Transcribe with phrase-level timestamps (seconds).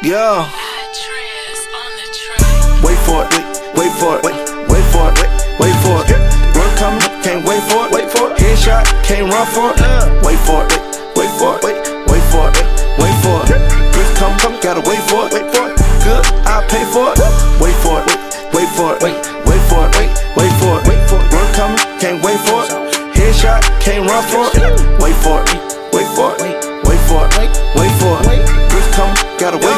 [0.00, 0.46] Yeah.
[2.86, 4.38] Wait for it, wait, wait for it, wait,
[4.70, 5.26] wait for it, wait,
[5.58, 6.14] wait for it.
[6.54, 8.38] Work coming, can't wait for it, wait for it.
[8.38, 9.82] Headshot, can't run for it.
[10.22, 10.78] Wait for it,
[11.18, 12.62] wait, for it, wait, wait for it,
[12.94, 13.58] wait for it.
[13.90, 15.76] Bricks come, come, gotta wait for it, wait for it.
[16.06, 17.18] Good, I pay for it.
[17.58, 18.06] Wait for it,
[18.54, 19.18] wait, wait for it, wait,
[19.50, 21.32] wait for it, wait, wait for it, wait for it.
[21.34, 22.70] Work coming, can't wait for it.
[23.18, 24.78] Headshot, can't run for it.
[25.02, 25.58] Wait for it,
[25.90, 26.54] wait for it,
[26.86, 28.46] wait for it, wait for it.
[28.70, 29.77] Bricks come, gotta wait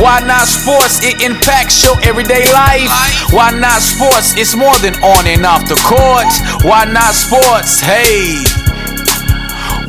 [0.00, 1.04] Why not sports?
[1.04, 2.88] It impacts your everyday life.
[3.30, 4.32] Why not sports?
[4.38, 6.32] It's more than on and off the court.
[6.64, 7.80] Why not sports?
[7.80, 8.40] Hey.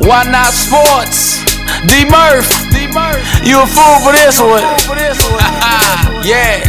[0.04, 1.40] Why not sports?
[1.88, 2.48] D Murph.
[2.70, 3.24] D Murph.
[3.48, 4.60] You a fool for this one.
[6.24, 6.60] yeah.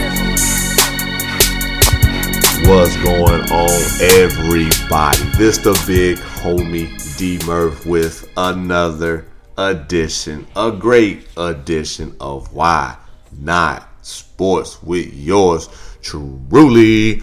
[2.70, 5.20] What's going on, everybody?
[5.38, 9.26] This the big homie D Murph with another
[9.58, 12.96] edition, a great edition of Why
[13.40, 15.70] Not Sports with yours
[16.02, 17.20] truly.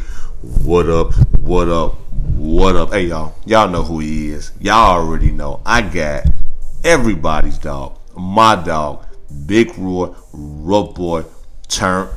[0.64, 1.14] What up?
[1.38, 1.94] What up?
[2.36, 2.92] What up?
[2.92, 4.50] Hey y'all, y'all know who he is.
[4.60, 5.60] Y'all already know.
[5.64, 6.24] I got
[6.82, 9.06] everybody's dog, my dog,
[9.46, 11.24] Big Roy, Rope Boy,
[11.68, 12.08] turn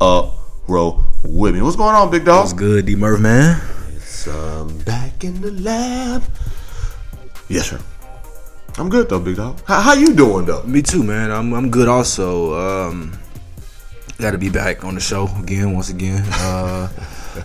[0.00, 0.34] up,
[0.68, 1.62] roll with me.
[1.62, 2.44] What's going on, big dog?
[2.44, 3.60] What's good, D Murph, man?
[3.96, 6.22] It's um, back in the lab.
[7.48, 7.80] Yes, sir.
[8.78, 9.60] I'm good though, big dog.
[9.66, 10.62] How, how you doing though?
[10.62, 11.30] Me too, man.
[11.30, 12.54] I'm I'm good also.
[12.88, 13.18] Um
[14.22, 16.22] got to be back on the show again once again.
[16.32, 16.88] Uh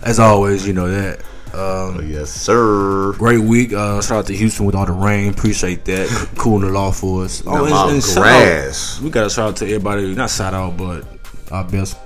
[0.02, 1.20] as always, you know that.
[1.54, 3.12] Um Yes, sir.
[3.14, 3.72] Great week.
[3.72, 5.30] Uh, shout out to Houston with all the rain.
[5.30, 6.08] Appreciate that.
[6.38, 7.44] Cooling it off for us.
[7.44, 8.96] Now my shout grass.
[8.98, 10.14] out- we got to shout out to everybody.
[10.14, 11.04] Not shout out, but
[11.50, 11.96] our best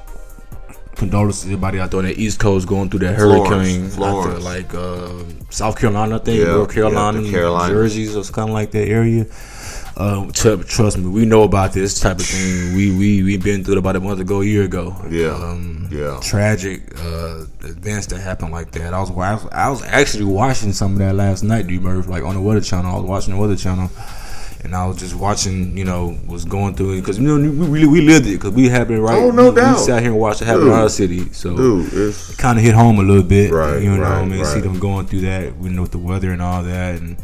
[0.97, 3.88] condolences to everybody out there on the East Coast going through that Florence, hurricane.
[3.88, 4.44] Florence.
[4.44, 7.71] like uh, South Carolina, I think, Yeah, North Carolina, yeah, the Carolinas.
[7.71, 9.27] Jersey's, or kind of like that area.
[9.97, 12.75] Um, tr- trust me, we know about this type of thing.
[12.75, 14.97] We we we been through it about a month ago, a year ago.
[15.11, 16.19] Yeah, Um, yeah.
[16.23, 18.95] tragic uh, events that happened like that.
[18.95, 22.25] I was wa- I was actually watching some of that last night, D Murph, like
[22.25, 22.91] on the Weather Channel.
[22.91, 23.91] I was watching the Weather Channel,
[24.65, 27.67] and I was just watching, you know, was going through it because you know we
[27.67, 29.19] really we lived it because we happened right.
[29.19, 29.77] Oh, no we, doubt.
[29.79, 32.65] We sat here and watched it happen in our city, so Dude, it's kind of
[32.65, 33.53] hit home a little bit.
[33.53, 35.93] Right, you know, what I right, mean, see them going through that, we know with
[35.93, 37.19] the weather and all that, and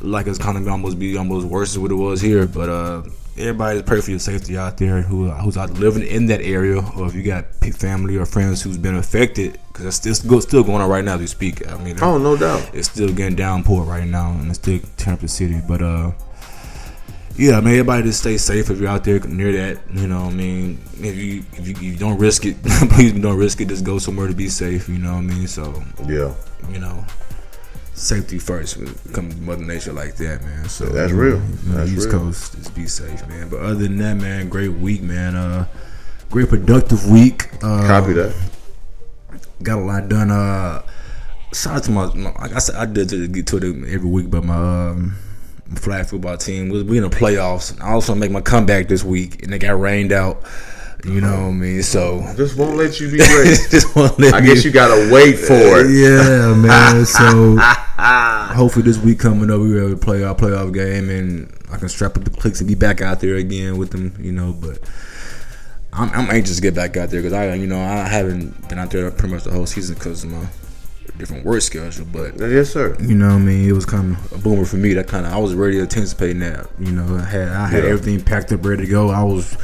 [0.00, 2.46] like it's kind of almost be almost worse than what it was here.
[2.46, 3.02] But uh,
[3.36, 7.06] everybody pray for your safety out there who who's out living in that area, or
[7.06, 7.44] if you got
[7.78, 11.20] family or friends who's been affected, because it's still, still going on right now as
[11.20, 11.68] we speak.
[11.68, 12.70] I mean, oh no doubt.
[12.72, 15.60] it's still getting downpour right now, and it's still tearing up the city.
[15.66, 16.12] But uh,
[17.36, 19.80] yeah, mean everybody just stay safe if you're out there near that.
[19.92, 23.36] You know, what I mean, if you if you, you don't risk it, please don't
[23.36, 23.68] risk it.
[23.68, 24.88] Just go somewhere to be safe.
[24.88, 25.48] You know what I mean?
[25.48, 26.32] So Yeah,
[26.70, 27.04] you know,
[27.94, 30.68] safety first when it comes to Mother Nature like that, man.
[30.68, 31.38] So That's real.
[31.66, 32.18] That's East real.
[32.18, 33.48] Coast, just be safe, man.
[33.48, 35.36] But other than that, man, great week, man.
[35.36, 35.66] Uh,
[36.30, 37.48] great productive week.
[37.62, 38.34] Uh, copy that.
[39.62, 40.30] got a lot done.
[40.30, 40.82] Uh,
[41.52, 44.08] shout out to my, my like I said, I did to get to it every
[44.08, 45.16] week, but my um,
[45.66, 47.80] my flag football team was we in the playoffs.
[47.80, 50.42] I also make my comeback this week, and they got rained out.
[51.04, 51.42] You know uh-huh.
[51.42, 51.82] what I mean?
[51.82, 53.58] So Just won't let you be great.
[53.70, 55.90] just want to let I me- guess you gotta wait for it.
[55.94, 57.04] Yeah, man.
[57.06, 57.56] So
[58.54, 61.76] hopefully this week coming up, we were able to play our playoff game, and I
[61.76, 64.14] can strap up the clicks and be back out there again with them.
[64.20, 64.78] You know, but.
[65.96, 68.80] I'm, I'm anxious to get back out there because I, you know, I haven't been
[68.80, 70.44] out there pretty much the whole season because of my
[71.18, 72.04] different work schedule.
[72.12, 72.96] But Yes, sir.
[73.00, 73.68] you know what I mean?
[73.68, 74.94] It was kind of a boomer for me.
[74.94, 76.66] That kind of I was ready to anticipating that.
[76.80, 77.90] You know, I had I had Yeah.
[77.90, 79.10] everything packed up, ready to go.
[79.10, 79.56] I was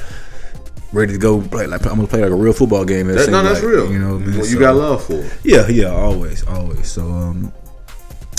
[0.92, 1.40] ready to go.
[1.40, 3.08] Play, like I'm gonna play like a real football game.
[3.10, 3.90] it That, no, that's like, real.
[3.92, 4.36] You know, what I mean?
[4.38, 5.32] Well, you So- got love for it.
[5.44, 6.90] Yeah, yeah, always, always.
[6.90, 7.52] So um,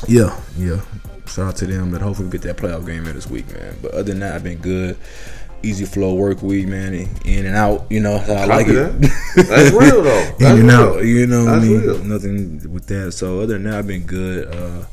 [0.07, 0.81] yeah, yeah.
[1.27, 1.91] Shout out to them.
[1.91, 3.75] But hopefully we get that playoff game in this week, man.
[3.81, 4.97] But other than that, I've been good.
[5.63, 6.93] Easy flow work week, man.
[7.23, 8.15] In and out, you know.
[8.15, 9.01] I like Copy it.
[9.01, 9.45] that.
[9.47, 10.19] That's real though.
[10.19, 10.71] in That's and real.
[10.71, 11.05] out.
[11.05, 11.81] You know what I mean?
[11.81, 11.97] real.
[12.03, 13.11] Nothing with that.
[13.11, 14.53] So other than that, I've been good.
[14.53, 14.85] Uh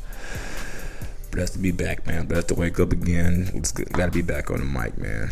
[1.31, 2.25] blessed to be back, man.
[2.27, 3.63] Blessed to wake up again.
[3.93, 5.31] Got to be back on the mic, man.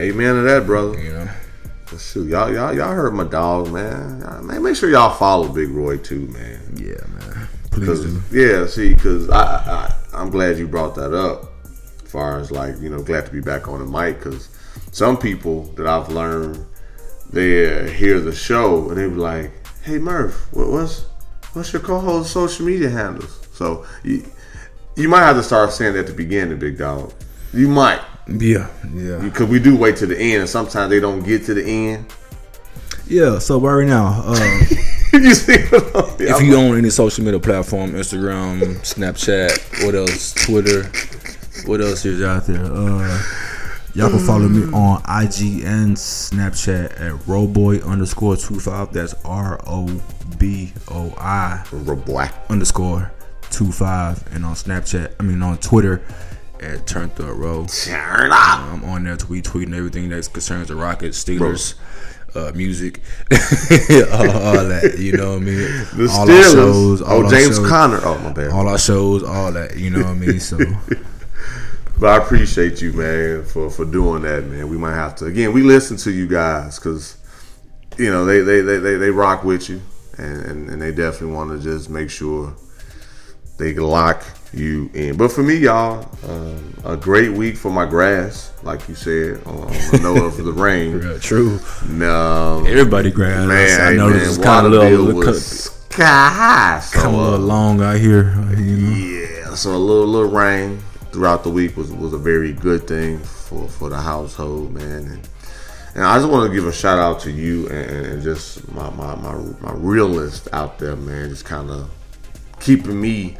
[0.00, 0.98] Amen to that, brother.
[1.02, 1.28] You know.
[1.96, 4.20] Shoot, y'all, y'all, y'all heard my dog, man.
[4.20, 6.60] Y'all- Man, make sure y'all follow Big Roy too, man.
[6.76, 7.48] Yeah, man.
[7.70, 8.20] Please do.
[8.30, 11.50] yeah, see, because I, I, I'm glad you brought that up.
[12.04, 14.18] As far as like, you know, glad to be back on the mic.
[14.18, 14.48] Because
[14.92, 16.64] some people that I've learned
[17.30, 19.50] they uh, hear the show and they be like,
[19.82, 21.04] "Hey Murph, what, what's
[21.52, 24.24] what's your co-host social media handles?" So you
[24.96, 27.12] you might have to start saying that at the beginning, big dog.
[27.52, 31.22] You might Yeah, yeah, because we do wait to the end, and sometimes they don't
[31.22, 32.06] get to the end.
[33.06, 33.38] yeah.
[33.38, 34.34] So right now, uh,
[35.14, 40.84] you see what if you own any social media platform, Instagram, Snapchat, what else, Twitter,
[41.66, 42.62] what else is out there?
[42.64, 43.22] Uh,
[43.94, 48.92] y'all can follow me on IG and Snapchat at Roboy underscore two five.
[48.92, 49.88] That's R O
[50.38, 51.64] B O I
[52.04, 52.34] black.
[52.50, 53.10] underscore
[53.50, 56.02] two five, and on Snapchat, I mean on Twitter
[56.62, 57.66] at Turned Up Row.
[57.66, 58.60] Turn up.
[58.60, 61.74] I'm on there tweet tweeting everything that concerns the Rockets, Steelers,
[62.34, 63.00] uh, music,
[63.32, 64.96] all, all that.
[64.98, 65.56] You know what I mean?
[65.56, 67.00] The all Steelers.
[67.02, 68.00] all oh, our James shows, Conner.
[68.02, 68.50] Oh, my bad.
[68.50, 69.76] all our shows, all that.
[69.76, 70.40] You know what I mean?
[70.40, 70.58] So
[72.00, 74.68] But I appreciate you, man, for, for doing that, man.
[74.68, 75.52] We might have to again.
[75.52, 77.16] We listen to you guys because
[77.96, 79.82] you know they they, they, they, they rock with you,
[80.16, 82.54] and, and, and they definitely want to just make sure
[83.58, 84.22] they lock
[84.52, 85.16] you in.
[85.16, 89.64] But for me, y'all, um, a great week for my grass, like you said, on,
[89.64, 91.20] on the of the rain.
[91.20, 91.58] true.
[91.82, 93.46] Um, Everybody grass.
[93.46, 96.80] man, I know this is kind of little, little sky high.
[96.80, 98.34] So, come a uh, little long out here.
[98.56, 98.96] You know?
[98.96, 100.78] yeah, so a little little rain
[101.12, 105.04] throughout the week was was a very good thing for for the household, man.
[105.04, 105.28] And,
[105.94, 108.88] and I just want to give a shout out to you and, and just my,
[108.90, 111.30] my my my realist out there, man.
[111.30, 111.90] Just kind of
[112.60, 113.36] keeping me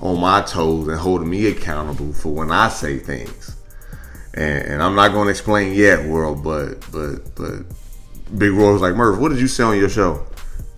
[0.00, 3.56] on my toes and holding me accountable for when I say things.
[4.34, 7.64] And, and I'm not going to explain yet, world, but but but
[8.38, 10.24] Big Roy was like, Murph, what did you say on your show?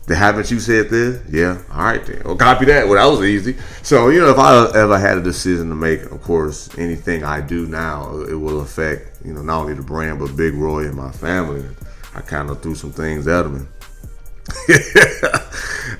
[0.07, 1.23] The haven't you said this?
[1.31, 1.63] Yeah.
[1.71, 2.23] All right then.
[2.25, 2.89] Well, copy that.
[2.89, 3.57] Well, that was easy.
[3.83, 7.41] So you know, if I ever had a decision to make, of course, anything I
[7.41, 10.97] do now, it will affect you know not only the brand but Big Roy and
[10.97, 11.65] my family.
[12.15, 13.69] I kind of threw some things at him.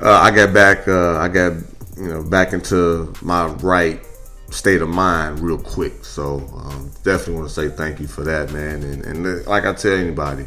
[0.01, 0.89] Uh, I got back.
[0.89, 1.53] Uh, I got
[1.97, 4.05] you know back into my right
[4.51, 6.05] state of mind real quick.
[6.05, 8.83] So um, definitely want to say thank you for that, man.
[8.83, 10.47] And, and like I tell anybody,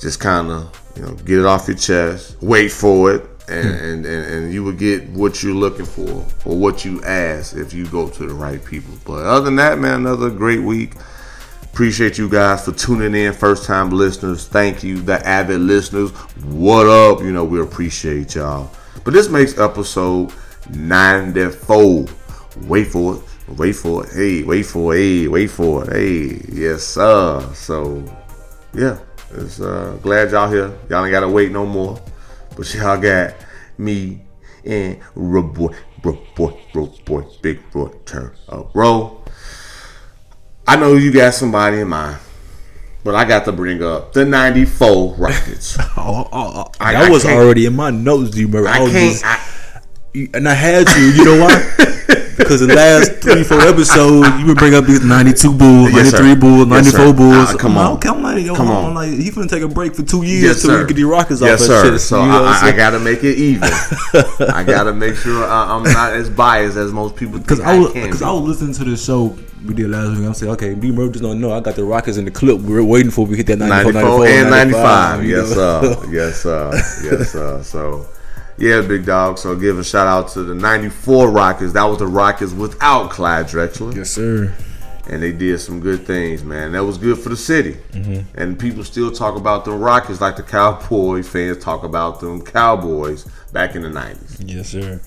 [0.00, 4.06] just kind of you know get it off your chest, wait for it, and, and,
[4.06, 7.86] and and you will get what you're looking for or what you ask if you
[7.86, 8.94] go to the right people.
[9.04, 10.94] But other than that, man, another great week.
[11.72, 14.46] Appreciate you guys for tuning in, first time listeners.
[14.46, 16.10] Thank you, the avid listeners.
[16.44, 17.20] What up?
[17.20, 18.70] You know, we appreciate y'all.
[19.04, 20.34] But this makes episode
[20.74, 22.06] 94.
[22.62, 23.22] Wait for it.
[23.58, 24.12] Wait for it.
[24.12, 24.98] Hey, wait for it.
[24.98, 25.92] Hey, wait for it.
[25.92, 27.40] Hey, yes, sir.
[27.54, 28.02] So,
[28.74, 28.98] yeah,
[29.32, 30.72] it's uh, glad y'all here.
[30.88, 32.00] Y'all ain't gotta wait no more.
[32.56, 33.34] But y'all got
[33.78, 34.22] me
[34.64, 39.24] and Ro boy, bro boy, bro boy, big boy, turn up, roll.
[40.66, 42.18] I know you got somebody in mind,
[43.02, 45.76] but I got to bring up the '94 Rockets.
[45.96, 48.66] Oh, oh, oh, I- that I was already in my notes, you, Murray.
[48.68, 49.12] I was can't.
[49.12, 49.40] just- I,
[50.14, 51.00] and I had to.
[51.16, 51.74] You know why?
[52.36, 56.34] because the last three, four episodes, you would bring up these 92 Bulls, Yes, 93
[56.34, 56.36] sir.
[56.40, 57.12] Bulls, Yes, 94 sir.
[57.12, 57.34] Bulls.
[57.36, 57.94] Ah, come I'm on.
[57.94, 58.94] like, I'm like, yo, Come I'm on.
[58.94, 61.40] like, he finna take a break for two years yes, till we get the Rockets
[61.40, 61.92] yes, off sir.
[61.92, 62.00] shit.
[62.00, 62.76] So you know I, I'm I saying?
[62.76, 63.62] got to make it even.
[64.50, 67.60] I got to make sure I, I'm not as biased as most people think Because
[67.60, 68.10] I, I was, can.
[68.10, 68.22] cause.
[68.22, 70.26] I was listening to the show we did last week.
[70.26, 70.90] I'm saying, okay, D.
[70.90, 71.52] Murphy just don't know.
[71.52, 72.60] I got the Rockets in the clip.
[72.60, 75.24] We're waiting for we hit that 94, 94 and 95.
[75.24, 75.82] you Yes, know?
[75.94, 76.06] sir.
[76.10, 76.70] Yes, sir.
[77.04, 77.62] Yes, sir.
[77.62, 78.06] So,
[78.58, 79.38] yeah, big dog.
[79.38, 81.72] So, give a shout out to the 94 Rockets.
[81.72, 83.94] That was the Rockets without Clyde Drexler.
[83.94, 84.54] yes, sir.
[85.08, 86.72] And they did some good things, man.
[86.72, 87.76] That was good for the city.
[87.90, 88.40] Mm-hmm.
[88.40, 93.24] And people still talk about the Rockets like the Cowboy fans talk about them Cowboys
[93.52, 94.36] back in the 90s.
[94.46, 95.00] Yes, sir.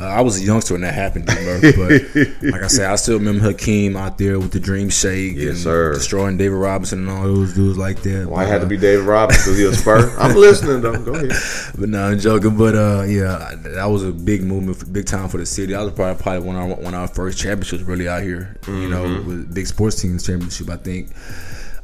[0.00, 1.34] Uh, I was a youngster when that happened, D.
[1.44, 5.34] Murphy, but like I said, I still remember Hakeem out there with the Dream Shake
[5.36, 5.94] Yes, and sir.
[5.94, 8.28] destroying David Robinson and all those dudes like that.
[8.28, 10.16] Why it But, had to uh, be David Robinson because he a Spur?
[10.20, 10.98] I'm listening, though.
[11.02, 11.32] Go ahead.
[11.78, 12.56] But no, I'm joking.
[12.56, 15.72] But uh, yeah, that was a big movement, big time for the city.
[15.72, 18.56] That was probably probably one of our, one of our first championships really out here.
[18.68, 19.26] You know, Mm-hmm.
[19.28, 20.70] with big sports teams championship.
[20.70, 21.10] I think.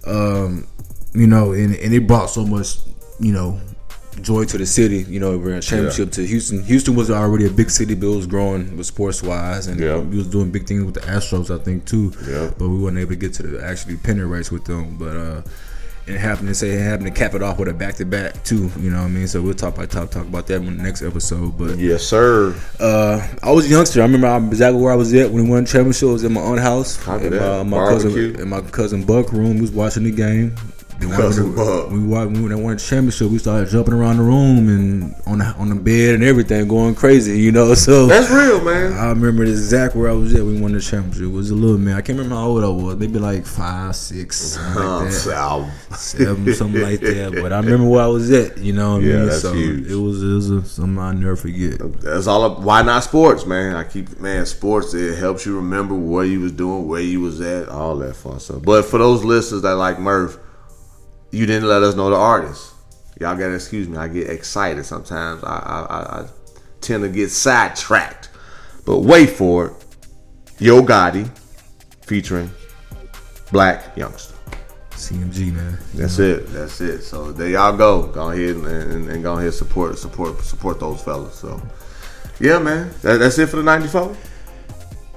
[0.06, 0.66] Um,
[1.14, 2.76] you know, and and it brought so much,
[3.20, 3.60] you know,
[4.22, 4.98] joy to the city.
[5.08, 6.62] You know, we're in a championship to Houston.
[6.64, 9.98] Houston was already a big city, but it was growing with sports wise, and Yeah.
[9.98, 12.12] we was doing big things with the Astros, I think, too.
[12.28, 12.50] Yeah.
[12.58, 14.96] But we weren't able to get to the actually pennant race with them.
[14.98, 15.42] But uh,
[16.06, 18.04] and it happened to say it happened to cap it off with a back to
[18.04, 18.70] back too.
[18.78, 19.26] You know what I mean?
[19.26, 21.56] So we'll talk about talk talk about that in the next episode.
[21.56, 22.54] But Yes, sir.
[22.78, 24.02] uh, I was a youngster.
[24.02, 26.10] I remember exactly where I was at when we won the championship.
[26.10, 26.98] I was in my own house.
[27.08, 27.64] In that.
[27.64, 29.54] my, my cousin in my cousin Buck room.
[29.54, 30.54] We was watching the game.
[31.00, 31.90] Then when, Buck.
[31.90, 31.98] we
[32.40, 35.68] when they won the championship, we started jumping around the room and on the on
[35.68, 37.38] the bed and everything, going crazy.
[37.40, 38.92] You know, so That's real, man.
[38.92, 40.44] I remember exact where I was at.
[40.44, 41.22] We won the championship.
[41.22, 41.96] It was a little man.
[41.96, 42.96] I can't remember how old I was.
[42.96, 45.70] Maybe like five, six, something like that.
[45.96, 47.32] Seven, something like that.
[47.40, 48.58] But I remember where I was at.
[48.58, 49.26] You know what I Yeah, mean?
[49.26, 49.90] that's so huge.
[49.90, 51.78] it was it was a, something I'll never forget.
[52.02, 52.44] That's all.
[52.44, 53.74] Up, why not sports, man?
[53.76, 54.94] I keep man sports.
[54.94, 58.38] It helps you remember what you was doing, where you was at, all that fun
[58.40, 58.62] stuff.
[58.62, 60.38] But for those listeners that like Murph,
[61.34, 62.72] you didn't let us know the artist.
[63.20, 63.96] Y'all gotta excuse me.
[63.96, 65.42] I get excited sometimes.
[65.42, 66.26] I I, I,
[66.80, 68.28] tend to get sidetracked.
[68.84, 69.72] But wait for it.
[70.58, 71.28] Yo Gotti
[72.02, 72.50] featuring
[73.46, 74.32] Blac Youngsta.
[74.90, 75.78] CMG man.
[75.94, 76.46] That's it.
[76.48, 77.02] That's it.
[77.02, 78.06] So there y'all go.
[78.06, 81.34] Go ahead and, and, and go ahead support support support those fellas.
[81.34, 81.60] So
[82.38, 82.92] yeah, man.
[83.02, 84.16] That, that's it for the ninety four.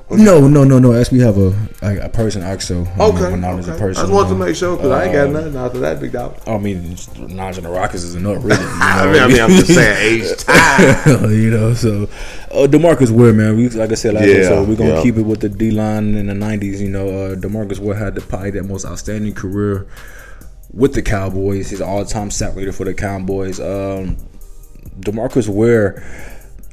[0.10, 0.94] No, no, no, no.
[0.94, 2.86] Actually, we have a a, a person also.
[2.98, 3.32] Okay.
[3.32, 3.78] My knowledge okay.
[3.78, 4.00] person.
[4.00, 6.00] I just wanted to um, make sure because I ain't got um, nothing after that
[6.00, 6.40] big dog.
[6.48, 8.56] I mean, knowledge of the Rockets is enough, really.
[8.56, 11.32] You know I mean, I mean, I'm just saying age time.
[11.32, 12.04] you know, so
[12.52, 13.58] uh, Demarcus Ware, man.
[13.58, 15.04] We like I said last Yeah, episode, we're gonna yeah.
[15.04, 16.80] keep it with the D line in the '90s.
[16.80, 19.88] You know, uh, Demarcus Ware had the probably that most outstanding career
[20.72, 21.70] with the Cowboys.
[21.70, 23.60] He's all-time sack leader for the Cowboys.
[23.60, 24.16] Um,
[25.02, 26.02] Demarcus Ware.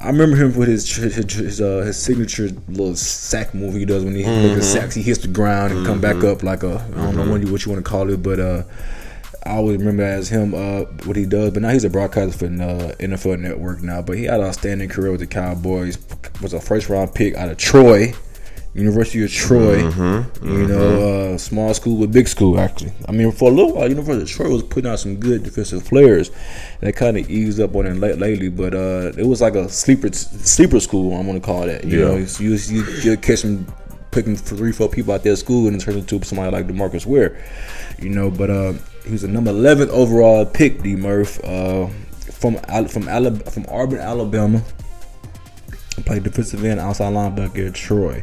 [0.04, 4.04] I remember him with his his his, uh, his signature little sack move he does
[4.04, 4.54] when he Mm-hmm.
[4.54, 4.94] makes sacks.
[4.94, 7.50] He hits the ground and come back up like a I don't know what you,
[7.50, 8.62] what you want to call it, but uh,
[9.46, 11.50] I always remember as him uh, what he does.
[11.52, 14.02] But now he's a broadcaster for uh, NFL Network now.
[14.02, 15.98] But he had an outstanding career with the Cowboys.
[16.42, 18.12] Was a first round pick out of Troy,
[18.74, 19.82] University of Troy.
[19.82, 20.48] Mm-hmm.
[20.48, 22.92] You know, uh, small school with big school actually.
[23.08, 25.84] I mean, for a little while, University of Troy was putting out some good defensive
[25.84, 26.30] players.
[26.80, 29.68] That kind of eased up on it late, lately, but uh, it was like a
[29.68, 31.14] sleeper sleeper school.
[31.16, 31.84] I'm gonna call that.
[31.84, 32.04] You Yeah.
[32.06, 33.66] know, you you, you catch them
[34.10, 37.04] picking three, four people out there at school and it turned into somebody like Demarcus
[37.06, 37.36] Ware.
[38.00, 38.72] You know, but uh,
[39.04, 41.86] he was a number 11 overall pick, D Murph, uh,
[42.32, 44.62] from Al- from Alabama, from Auburn, Alabama.
[46.06, 48.22] Played defensive end, outside linebacker at Troy.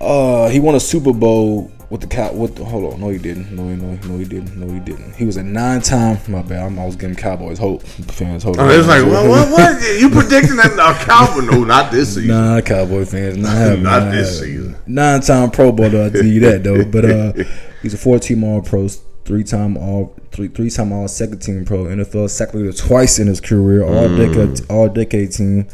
[0.00, 2.32] Uh, he won a Super Bowl with the cow.
[2.32, 3.50] With the, hold on, no, he didn't.
[3.54, 4.56] No, no, no, he didn't.
[4.56, 5.14] No, he didn't.
[5.16, 6.18] He was a nine-time.
[6.28, 6.66] My bad.
[6.66, 7.82] I'm, I was giving Cowboys hope.
[7.82, 8.56] Fans hope.
[8.58, 9.82] Oh, it's like, what, what, what?
[9.98, 10.74] You predicting that?
[10.76, 11.46] No, Calvin?
[11.46, 12.28] No, not this season.
[12.28, 14.54] Nah, Cowboy fans, not having Not not this having.
[14.54, 14.76] season.
[14.86, 16.84] Nine-time Pro Bowler, I'll tell you that though.
[16.84, 17.32] But uh,
[17.82, 18.86] he's a four-team All Pro,
[19.24, 24.08] three-time All, three, three-time All Second Team Pro, NFL leader twice in his career, All
[24.16, 25.66] decade, All Decade Team.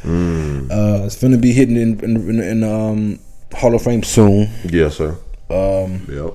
[0.71, 3.19] Uh, it's gonna be hitting in in, in, in um,
[3.55, 4.49] Hall of Fame soon.
[4.65, 5.17] Yes, sir.
[5.51, 6.35] Um, Yep.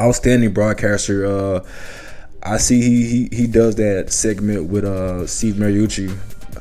[0.00, 1.26] outstanding broadcaster.
[1.26, 1.64] Uh,
[2.42, 6.08] I see he, he he does that segment with uh Steve Mariucci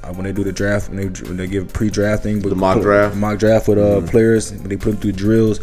[0.03, 2.81] uh, when they do the draft when they when they give pre-drafting with The mock
[2.81, 3.15] draft?
[3.15, 5.60] mock draft with uh players when they put them through drills.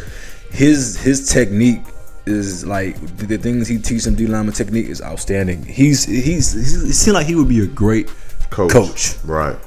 [0.51, 1.81] His his technique
[2.25, 5.63] is like the, the things he teaches them D lineman technique is outstanding.
[5.65, 8.09] He's he's, he's he seems like he would be a great
[8.49, 8.71] Coach.
[8.71, 9.15] coach.
[9.25, 9.57] Right.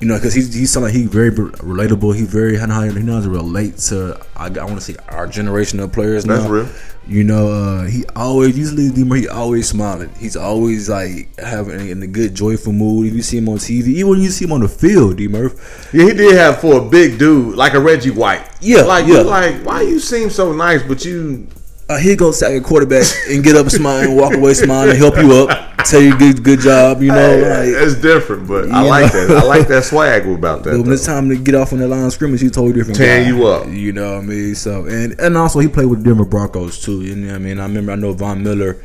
[0.00, 2.14] You know, because he's he's something like he very relatable.
[2.16, 2.66] He very he
[3.02, 4.20] knows to relate to.
[4.36, 6.24] I, I want to say our generation of players.
[6.24, 6.50] That's now.
[6.50, 6.68] real.
[7.06, 10.10] You know, uh, he always usually he always smiling.
[10.18, 13.06] He's always like having in a good joyful mood.
[13.06, 15.28] If you see him on TV, even when you see him on the field, D
[15.28, 18.48] Murph, Yeah, he did have for a big dude like a Reggie White.
[18.60, 19.20] Yeah, like yeah.
[19.20, 21.46] like why you seem so nice, but you
[21.88, 25.16] uh, he go sack a quarterback and get up smiling, walk away smiling, and help
[25.16, 27.02] you up, tell you good good job.
[27.02, 29.26] You know, Hey, like it's different, but I like know.
[29.26, 29.42] that.
[29.44, 30.70] I like that swag about that.
[30.70, 32.96] But when it's time to get off on the line of scrimmage, he's totally different.
[32.96, 33.68] Tearing you up.
[33.68, 34.54] You know what I mean?
[34.54, 37.02] So and and also he played with the Denver Broncos too.
[37.02, 37.58] You know what I mean?
[37.60, 38.76] I remember I know Von Miller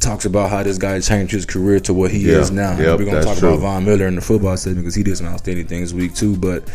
[0.00, 2.38] talks about how this guy changed his career to what he Yeah.
[2.38, 2.78] is now.
[2.78, 3.48] Yep, We're gonna talk true.
[3.48, 6.14] about Von Miller in the football segment because he did some outstanding things this week
[6.14, 6.36] too.
[6.36, 6.68] But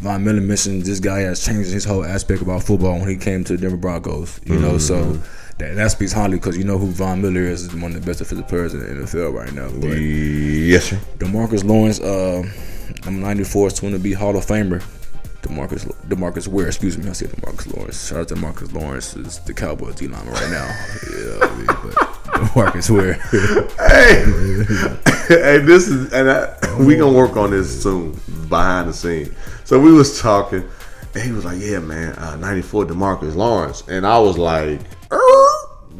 [0.00, 3.44] Von Miller mentioned this guy has changed his whole aspect about football when he came
[3.44, 4.40] to the Denver Broncos.
[4.44, 5.04] You know, so.
[5.04, 5.34] Mm-hmm.
[5.58, 8.06] That, that speaks highly because you know who Von Miller is, is one of the
[8.06, 9.68] best defensive players in the NFL right now.
[9.80, 11.00] But yes, sir.
[11.18, 12.48] Demarcus Lawrence, uh,
[13.04, 14.84] number 94 is going to be Hall of Famer.
[15.42, 18.08] Demarcus Demarcus Ware, excuse me, I said Demarcus Lawrence.
[18.08, 20.66] Shout out to Demarcus Lawrence, is the Cowboys D lineman right now.
[21.10, 23.14] yeah, I mean, but Demarcus Ware.
[23.88, 24.24] Hey,
[25.28, 28.18] hey, this is and I, we gonna work on this soon
[28.48, 29.34] behind the scene.
[29.64, 30.68] So we was talking,
[31.14, 34.80] and he was like, "Yeah, man, uh, '94 Demarcus Lawrence," and I was like?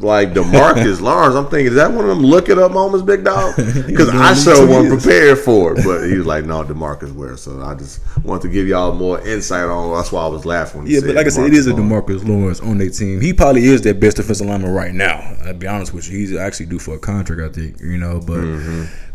[0.00, 3.24] Like Demarcus Lawrence." I'm thinking, is that one of them look it up moments, big
[3.24, 3.54] dog?
[3.88, 5.84] Because I sure wasn't prepared for it.
[5.84, 9.20] But he was like, "No, Demarcus Ware." So I just wanted to give y'all more
[9.26, 9.94] insight on.
[9.94, 10.82] That's why I was laughing.
[10.82, 11.72] When he yeah, but like I said, it is a.
[11.72, 13.20] Demarcus Lawrence on their team.
[13.20, 15.18] He probably is their best defensive lineman right now.
[15.44, 16.18] I'll be honest with you.
[16.18, 18.38] He's actually due for a contract, I think, you know, but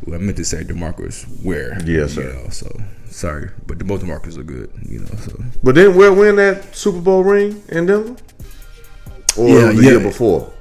[0.05, 1.71] well, I meant to say Demarcus Ware.
[1.75, 1.89] Mm-hmm.
[1.89, 2.33] Yes, sir.
[2.33, 2.69] know, so
[3.09, 5.37] sorry, but the both Demarcus are good, you know, so.
[5.61, 8.15] But didn't Ware win that Super Bowl ring in Denver?
[9.37, 9.81] Or Yeah, the yeah.
[9.91, 10.51] year before?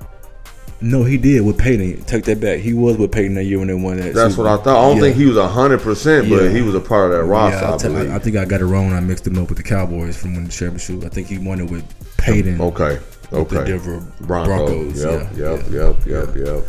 [0.82, 2.02] No, he did with Peyton.
[2.04, 2.58] Take that back.
[2.58, 4.14] He was with Peyton that year when they won that.
[4.14, 4.66] That's what I thought.
[4.76, 5.02] I don't Yeah.
[5.02, 6.50] think he was hundred percent, but Yeah.
[6.50, 7.58] he was a part of that roster.
[7.58, 8.10] Yeah, I, believe.
[8.12, 8.86] I, I think I got it wrong.
[8.88, 11.04] when I mixed him up with the Cowboys from winning the championship.
[11.04, 11.84] I think he won it with
[12.16, 12.60] Peyton.
[12.60, 12.98] okay,
[13.30, 13.70] with the okay.
[13.70, 15.00] Denver Broncos.
[15.00, 15.04] Broncos.
[15.04, 16.64] Yep, yeah, yep, yep, yep, yep.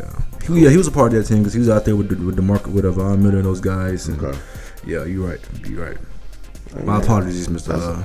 [0.00, 0.54] Yeah.
[0.54, 2.08] He, yeah, he was a part of that team because he was out there with
[2.08, 4.08] the, with the market with uh, Von Miller and those guys.
[4.08, 4.38] And Okay.
[4.86, 5.40] Yeah, you're right.
[5.68, 5.96] You're right.
[6.84, 8.02] My apologies, Mr.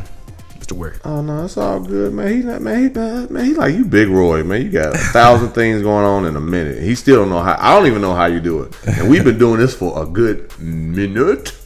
[0.71, 1.01] Mr.
[1.05, 2.31] Oh no, it's all good, man.
[2.31, 2.83] He not man.
[2.83, 4.61] He man, man, he like you, Big Roy, man.
[4.61, 6.81] You got a thousand things going on in a minute.
[6.81, 7.57] He still don't know how.
[7.59, 8.75] I don't even know how you do it.
[8.87, 11.57] And we've been doing this for a good minute.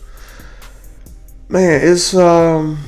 [1.50, 2.80] Man, it's um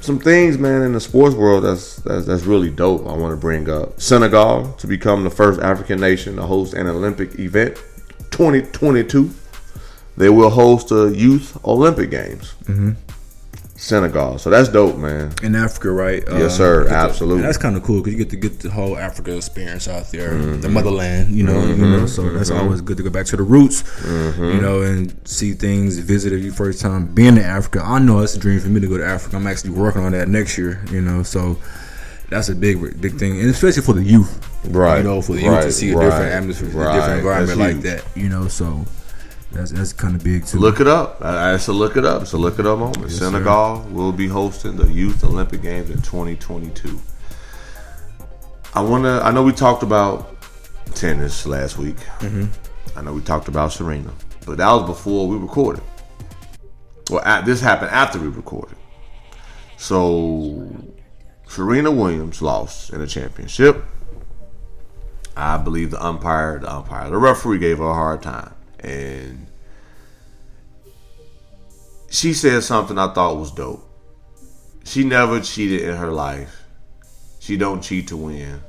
[0.00, 3.06] some things, man, in the sports world that's that's, that's really dope.
[3.06, 6.88] I want to bring up Senegal to become the first African nation to host an
[6.88, 7.76] Olympic event,
[8.30, 9.30] 2022.
[10.14, 12.54] They will host the Youth Olympic Games.
[12.64, 12.92] Mm-hmm.
[13.82, 15.32] Senegal, so that's dope, man.
[15.42, 16.22] In Africa, right?
[16.28, 16.82] Uh, Yes, sir.
[16.82, 17.42] you get to- Absolutely.
[17.42, 20.38] that's kind of cool because you get to get the whole Africa experience out there,
[20.38, 20.72] the mm-hmm.
[20.72, 21.34] motherland.
[21.34, 22.06] You know, you know.
[22.06, 22.60] So that's mm-hmm.
[22.60, 23.82] always good to go back to the roots.
[24.04, 24.60] You mm-hmm.
[24.60, 25.98] know, and see things.
[25.98, 27.82] Visit it your first time being in Africa.
[27.84, 29.34] I know it's a dream for me to go to Africa.
[29.34, 30.80] I'm actually working on that next year.
[30.92, 31.58] You know, so
[32.28, 34.48] that's a big, big thing, and especially for the youth.
[34.68, 37.18] Right, You know, for the youth right, to see a right, different atmosphere, a different
[37.18, 38.04] environment like that.
[38.14, 38.86] You know, so
[39.52, 40.58] that's that's kind of big too.
[40.58, 41.18] Look it up.
[41.20, 42.22] It's a look it up.
[42.22, 43.10] It's a look it up moment.
[43.10, 47.00] Senegal will be hosting the Youth Olympic Games in 2022.
[48.74, 49.20] I want to.
[49.22, 50.36] I know we talked about
[50.94, 51.96] tennis last week.
[52.18, 52.46] Mm-hmm.
[52.98, 54.12] I know we talked about Serena,
[54.46, 55.82] but that was before we recorded.
[57.10, 58.76] Well, at, this happened after we recorded.
[59.76, 60.66] So
[61.48, 63.84] Serena Williams lost in the championship.
[65.36, 69.46] I believe the umpire, the umpire, the referee gave her a hard time, and
[72.10, 73.88] she said something I thought was dope.
[74.84, 76.62] She never cheated in her life.
[77.40, 78.60] She don't cheat to win,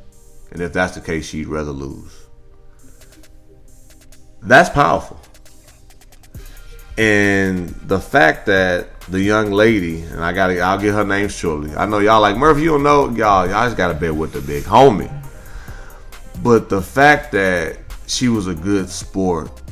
[0.52, 2.26] and if that's the case, she'd rather lose.
[4.42, 5.20] That's powerful.
[6.98, 11.76] And the fact that the young lady, and I gotta, I'll get her name shortly.
[11.76, 12.62] I know y'all like Murphy.
[12.62, 13.48] You don't know y'all.
[13.48, 15.12] Y'all just gotta bet with the big homie.
[16.44, 19.63] But the fact that she was a good sport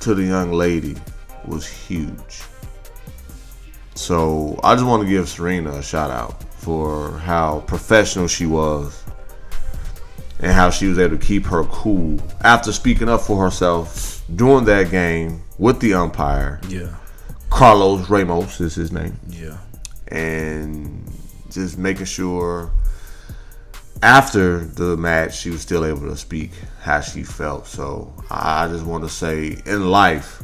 [0.00, 0.96] to the young lady
[1.46, 2.42] was huge.
[3.94, 9.02] So I just want to give Serena a shout out for how professional she was
[10.40, 14.64] and how she was able to keep her cool after speaking up for herself during
[14.64, 16.60] that game with the umpire.
[16.68, 16.94] Yeah,
[17.50, 19.58] Carlos Ramos is his name yeah.
[20.08, 21.10] and
[21.50, 22.70] just making sure
[24.02, 27.66] after the match she was still able to speak how she felt.
[27.66, 30.42] So I just want to say in life,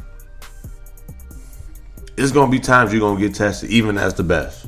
[2.17, 4.67] it's gonna be times you're gonna get tested, even as the best.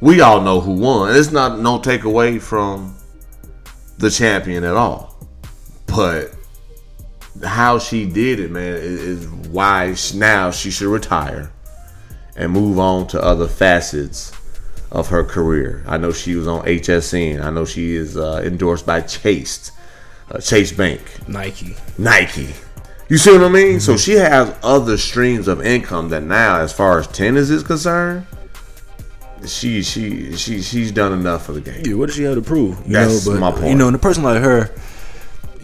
[0.00, 1.14] We all know who won.
[1.14, 2.96] It's not no takeaway from
[3.98, 5.16] the champion at all,
[5.86, 6.34] but
[7.44, 11.52] how she did it, man, is why now she should retire
[12.36, 14.32] and move on to other facets
[14.90, 15.82] of her career.
[15.86, 17.42] I know she was on HSN.
[17.42, 19.72] I know she is uh, endorsed by Chase,
[20.32, 21.76] uh, Chase Bank, Nike.
[21.98, 22.48] Nike.
[23.08, 23.78] You see what I mean?
[23.80, 28.26] So she has other streams of income that now, as far as tennis is concerned,
[29.46, 31.82] she she she she's done enough for the game.
[31.84, 32.78] Yeah, what does she have to prove?
[32.86, 33.66] You That's know, but my point.
[33.66, 34.70] you know, in a person like her,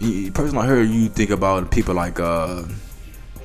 [0.01, 2.63] a person like her, you think about people like uh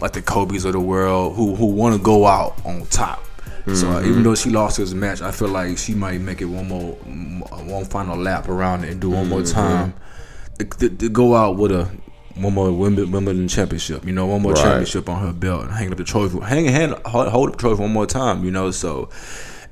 [0.01, 3.25] like the Kobe's of the world who who want to go out on top.
[3.73, 4.09] So uh, Mm-hmm.
[4.11, 6.93] even though she lost this match, I feel like she might make it one more,
[7.65, 9.55] one final lap around it and do one more Mm-hmm.
[9.59, 9.95] time
[10.59, 11.89] to, go out with a
[12.37, 14.05] one more Wimbledon, championship.
[14.05, 14.63] You know, one more Right.
[14.63, 17.61] championship on her belt and hang up the trophy, hang hand, hold, hold up the
[17.61, 18.45] trophy one more time.
[18.45, 19.09] You know, so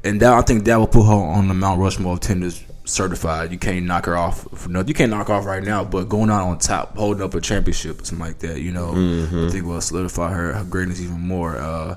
[0.04, 3.52] and that I think that will put her on the Mount Rushmore of tennis certified.
[3.52, 4.46] You can't knock her off.
[4.58, 7.22] For no, you can't knock her off right now, but going out on top, holding
[7.22, 8.90] up a championship or something like that, you know,
[9.46, 11.56] I think will solidify her, her greatness even more.
[11.56, 11.96] Uh,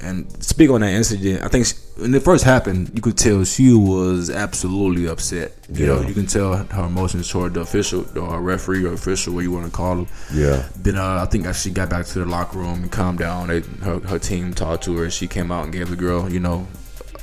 [0.00, 3.42] and speak on that incident, I think she, when it first happened, you could tell
[3.44, 5.52] she was absolutely upset.
[5.72, 9.40] You know, you can tell her emotions toward the official, or referee, or official, what
[9.40, 10.06] you want to call him.
[10.32, 10.68] Yeah.
[10.76, 13.48] Then uh, I think as she got back to the locker room and calmed down,
[13.48, 15.10] they, her her team talked to her.
[15.10, 16.66] She came out and gave the girl, you know,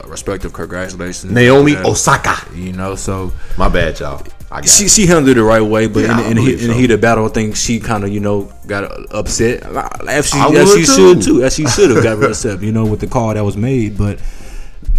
[0.03, 1.31] Uh, respective congratulations.
[1.31, 1.83] Naomi Yeah.
[1.83, 2.35] Uh, Osaka.
[2.55, 4.25] You know, so My bad, y'all.
[4.51, 6.61] I got she she handled it the right way, but Yeah, in, in, the heat-
[6.61, 9.63] in the heat of battle, I think she kind of you know got uh, upset.
[10.07, 10.85] As she, I as she too.
[10.85, 13.57] should too, as she should have got upset, you know, with the call that was
[13.57, 13.97] made.
[13.97, 14.19] But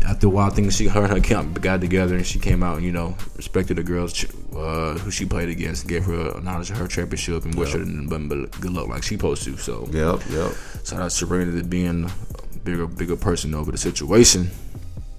[0.06, 2.62] after a while, I think she her and her camp got together and she came
[2.64, 4.24] out, and you know, respected the girls
[4.56, 8.28] uh, who she played against, gave her knowledge of her championship and wished her nothing
[8.28, 9.56] but good luck like she supposed to.
[9.56, 10.50] So Yep, yep,
[10.94, 14.50] out to Serena being a bigger bigger person over the situation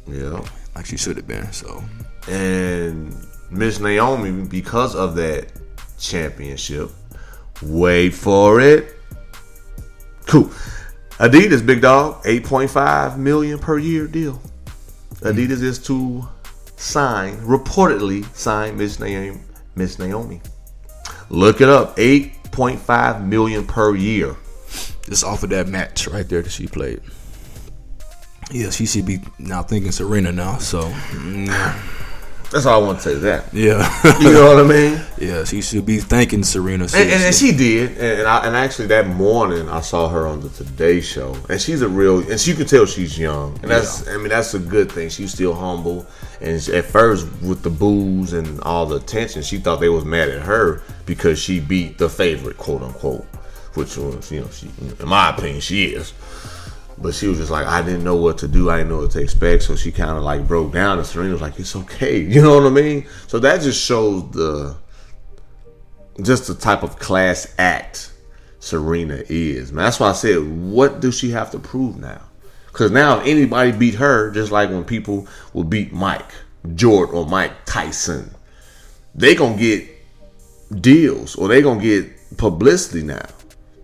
[0.07, 0.45] yep.
[0.75, 1.51] like she should have been.
[1.51, 1.83] So
[2.27, 3.15] And
[3.49, 5.51] Miss Naomi, because of that,
[5.97, 6.91] championship.
[7.61, 8.95] Wait for it.
[10.25, 10.51] Cool.
[11.17, 14.41] Adidas, big dog, 8.5 million per year deal.
[15.21, 16.27] Adidas is to
[16.75, 19.39] sign, reportedly sign Miss Naomi.
[19.75, 20.41] Miss Naomi.
[21.29, 21.95] Look it up.
[21.97, 24.35] 8.5 million per year.
[25.05, 27.01] Just off of that match right there that she played.
[28.51, 30.57] Yeah, she should be now thinking Serena now.
[30.57, 30.81] So,
[32.51, 33.51] That's all I want to say that.
[33.53, 35.01] yeah, You know what I mean?
[35.17, 36.83] yeah, she should be thanking Serena.
[36.85, 40.27] And, and, and she did, and and, I, and actually that morning I saw her
[40.27, 43.71] on the Today Show, and she's a real, and she can tell she's young, and
[43.71, 45.09] that's, I mean, that's a good thing.
[45.09, 46.05] She's still humble,
[46.39, 50.29] and at first with the booze and all the attention, she thought they was mad
[50.29, 53.25] at her because she beat the favorite, quote unquote,
[53.73, 56.13] which was, you know, she, in my opinion, she is.
[56.97, 58.69] But she was just like, I didn't know what to do.
[58.69, 59.63] I didn't know what to expect.
[59.63, 62.55] So she kind of like broke down, and Serena was like, "It's okay." You know
[62.55, 63.05] what I mean?
[63.27, 64.77] So that just shows the
[66.21, 68.13] just the type of class act
[68.65, 69.71] Serena is.
[69.71, 72.21] Man, that's why I said, what does she have to prove now?
[72.67, 76.31] Because now, if anybody beat her, just like when people will beat Mike
[76.73, 78.33] Jordan or Mike Tyson,
[79.13, 79.87] they gonna get
[80.81, 83.25] deals or they gonna get publicity now.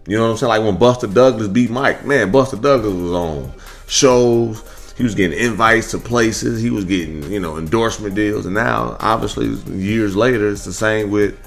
[0.08, 0.50] You know what I'm saying?
[0.50, 3.52] Like when Buster Douglas beat Mike, man, Buster Douglas was on
[3.88, 4.94] shows.
[4.98, 6.62] He was getting invites to places.
[6.62, 8.46] He was getting, you know, endorsement deals.
[8.46, 11.38] And now, obviously, years later, it's the same with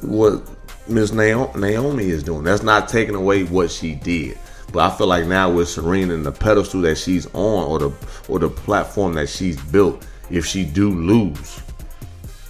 [0.00, 0.42] what
[0.88, 2.44] Miss Naomi, is doing.
[2.44, 4.38] That's not taking away what she did.
[4.72, 7.92] But I feel like now with Serena and the pedestal that she's on, or the
[8.28, 11.60] or the platform that she's built, if she do lose,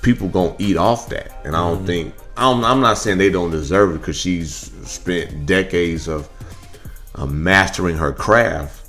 [0.01, 1.41] people gonna eat off that.
[1.45, 1.87] And I don't mm-hmm.
[1.87, 6.29] think I don't, I'm not saying they don't deserve it because she's spent decades of
[7.15, 8.89] uh, mastering her craft.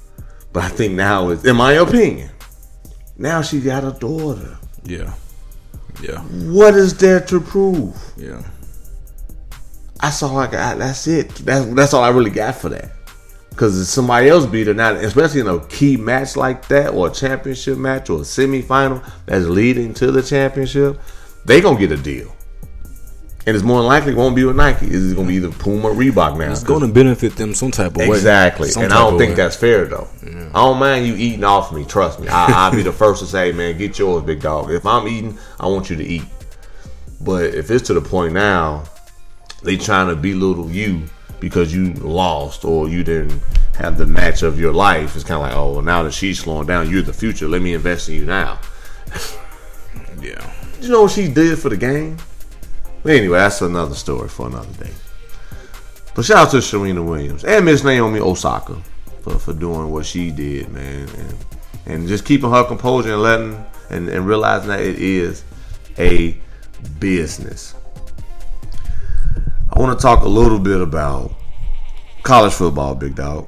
[0.52, 2.32] But I think now is, in my opinion,
[3.18, 4.58] now she got a daughter.
[4.84, 5.14] yeah,
[6.02, 7.96] yeah, What is there to prove?
[8.18, 8.42] yeah.
[10.02, 10.78] That's all I got.
[10.78, 11.30] That's it.
[11.36, 12.92] That's that's all I really got for that.
[13.50, 17.08] Because if somebody else beat her, not especially in a key match like that, or
[17.08, 21.00] a championship match, or a semifinal that's leading to the championship,
[21.46, 22.35] they gonna get a deal.
[23.48, 24.88] And it's more than likely won't be with Nike.
[24.88, 26.52] It's gonna be either Puma or Reebok now.
[26.52, 28.08] It's going to benefit them some type of way.
[28.08, 29.36] Exactly, Some and I don't think way.
[29.36, 30.08] that's fair though.
[30.24, 31.86] I don't mind you eating off me.
[31.86, 34.72] Trust me, I, I'll be the first to say, man, get yours, big dog.
[34.72, 36.24] If I'm eating, I want you to eat.
[37.22, 38.84] But if it's to the point now,
[39.62, 41.04] they trying to belittle you
[41.40, 43.40] because you lost or you didn't
[43.78, 45.16] have the match of your life.
[45.16, 47.48] It's kind of like, oh, well, now that she's slowing down, you're the future.
[47.48, 48.60] Let me invest in you now.
[50.22, 52.18] Yeah, You know what she did for the game?
[53.06, 54.92] But anyway, that's another story for another day.
[56.16, 58.82] But shout out to Serena Williams and Miss Naomi Osaka
[59.22, 61.08] for, for doing what she did, man.
[61.10, 61.46] And,
[61.86, 65.44] and just keeping her composure and letting and, and realizing that it is
[66.00, 66.36] a
[66.98, 67.76] business.
[69.72, 71.32] I want to talk a little bit about
[72.24, 73.48] college football, big dog.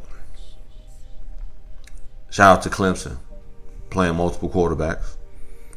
[2.30, 3.18] Shout out to Clemson
[3.90, 5.16] playing multiple quarterbacks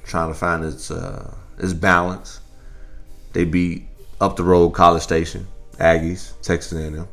[0.05, 2.39] trying to find its uh, its balance.
[3.33, 3.87] They beat
[4.21, 5.47] up the road College Station,
[5.79, 7.07] Aggies, Texas A&M.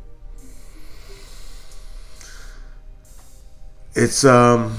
[3.94, 4.78] It's um,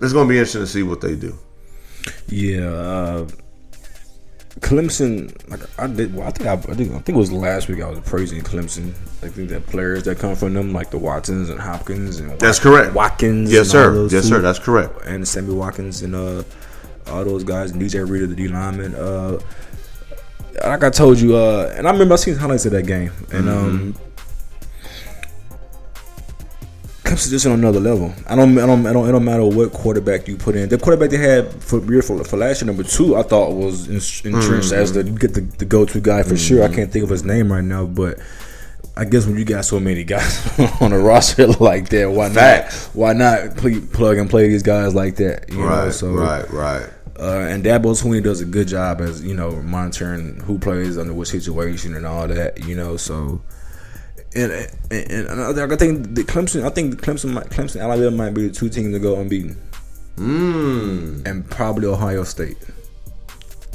[0.00, 1.38] it's gonna be interesting to see what they do.
[2.28, 2.68] yeah.
[2.68, 3.28] Uh,
[4.60, 7.68] Clemson, like I did, well, I think I, I think I think it was last
[7.68, 8.90] week I was praising Clemson.
[9.22, 12.64] I think that players that come from them, like the Watsons and Hopkins and That's
[12.64, 12.94] Wat- correct.
[12.94, 14.06] Watkins, Yes, sir.
[14.10, 14.40] Yes, sir.
[14.40, 14.94] That's correct.
[15.06, 16.44] and Sammy Watkins and uh,
[17.08, 18.94] all those guys, and DJ Reader, the D lineman.
[18.94, 19.40] Uh,
[20.62, 23.48] like I told you, uh, and I remember I seen highlights of that game, and
[23.48, 23.94] um,
[27.02, 28.14] Clemson just on another level.
[28.26, 30.68] I don't, I don't, I don't, it don't matter what quarterback you put in.
[30.68, 34.32] The quarterback they had for for, for last year, number two, I thought was en-
[34.32, 36.64] entrenched as the get the, the go to guy for sure.
[36.64, 38.18] I can't think of his name right now, but.
[38.96, 42.72] I guess when you got so many guys on a roster like that, why not?
[42.94, 45.46] Why not pl- plug and play these guys like that?
[45.50, 46.88] You know, so right, right.
[47.18, 51.14] Uh, and Dabo Swinney does a good job as you know monitoring who plays under
[51.14, 52.64] what situation and all that.
[52.64, 53.40] You know, so
[54.34, 54.50] and
[54.90, 58.54] and, and I think the Clemson, I think Clemson, might, Clemson, Alabama might be the
[58.54, 59.56] two teams to go unbeaten,
[60.16, 61.26] Mm.
[61.26, 62.56] and probably Ohio State.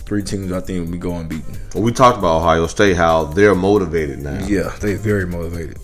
[0.06, 1.56] Three teams I think will be go unbeaten.
[1.76, 4.44] Well, we talked about Ohio State, how they're motivated now.
[4.46, 5.78] Yeah, they very motivated.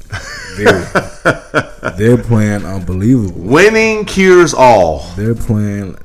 [0.57, 0.83] Very,
[1.97, 3.39] they're playing unbelievable.
[3.39, 5.05] Winning cures all.
[5.15, 5.95] They're playing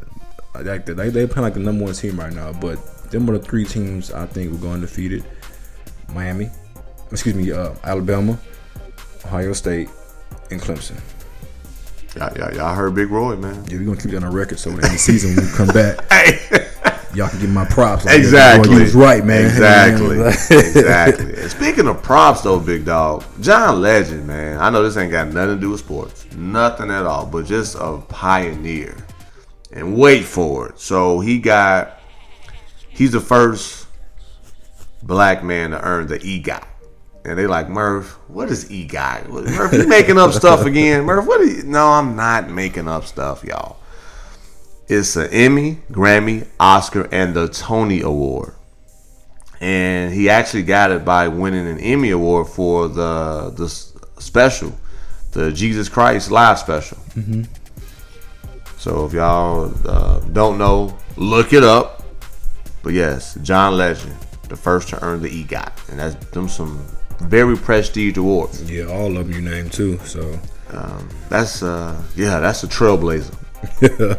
[0.65, 2.53] like they they playing like the number one team right now.
[2.53, 5.25] But them are the three teams I think will go undefeated:
[6.13, 6.51] Miami,
[7.11, 8.39] excuse me, uh, Alabama,
[9.25, 9.89] Ohio State,
[10.51, 11.01] and Clemson.
[12.17, 13.65] Yeah, yeah, y'all heard Big Roy, man.
[13.69, 16.05] Yeah, we're gonna keep that on record so when the season when we come back,
[16.11, 16.67] Hey,
[17.15, 18.05] y'all can give my props.
[18.05, 18.75] Like, Exactly.
[18.75, 19.45] He was right, man.
[19.45, 20.21] Exactly.
[20.57, 21.41] exactly.
[21.41, 24.59] And speaking of props, though, big dog, John Legend, man.
[24.59, 27.77] I know this ain't got nothing to do with sports, nothing at all, but just
[27.79, 28.97] a pioneer.
[29.73, 30.81] And wait for it.
[30.81, 32.01] So he got,
[32.89, 33.87] he's the first
[35.03, 36.67] black man to earn the EGOT.
[37.25, 38.19] And they like Murph.
[38.29, 39.29] What is EGOT?
[39.29, 41.05] Murph, you making up stuff again?
[41.05, 41.41] Murph, what?
[41.41, 41.63] Are you?
[41.63, 43.77] No, I'm not making up stuff, y'all.
[44.89, 48.55] It's an Emmy, Grammy, Oscar, and the Tony Award.
[49.61, 53.69] And he actually got it by winning an Emmy Award for the the
[54.21, 54.73] special,
[55.33, 56.97] the Jesus Christ live special.
[57.15, 57.43] Mm-hmm.
[58.81, 62.03] So if y'all uh, don't know, look it up.
[62.83, 64.17] But yes, John Legend,
[64.49, 66.83] the first to earn the EGOT, and that's them some
[67.21, 68.71] very prestige awards.
[68.71, 69.99] Yeah, all of them you named too.
[69.99, 70.41] So
[71.29, 73.37] That's uh, yeah, that's a trailblazer.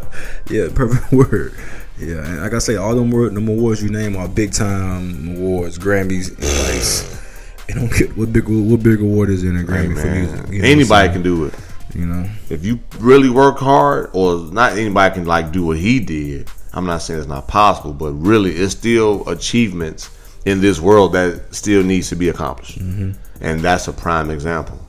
[0.51, 1.55] yeah, perfect word.
[1.97, 5.37] Yeah, and like I say, all them, word, them awards you name are big time
[5.37, 6.37] awards, Grammys.
[6.39, 10.11] Like, you don't get what big what big award is in a Hey, Grammy for
[10.11, 10.51] music?
[10.51, 11.55] You know anybody can do it.
[11.95, 15.99] You know, if you really work hard, or not anybody can like do what he
[15.99, 16.49] did.
[16.73, 20.09] I'm not saying it's not possible, but really, it's still achievements
[20.45, 23.11] in this world that still needs to be accomplished, mm-hmm.
[23.41, 24.79] and that's a prime example.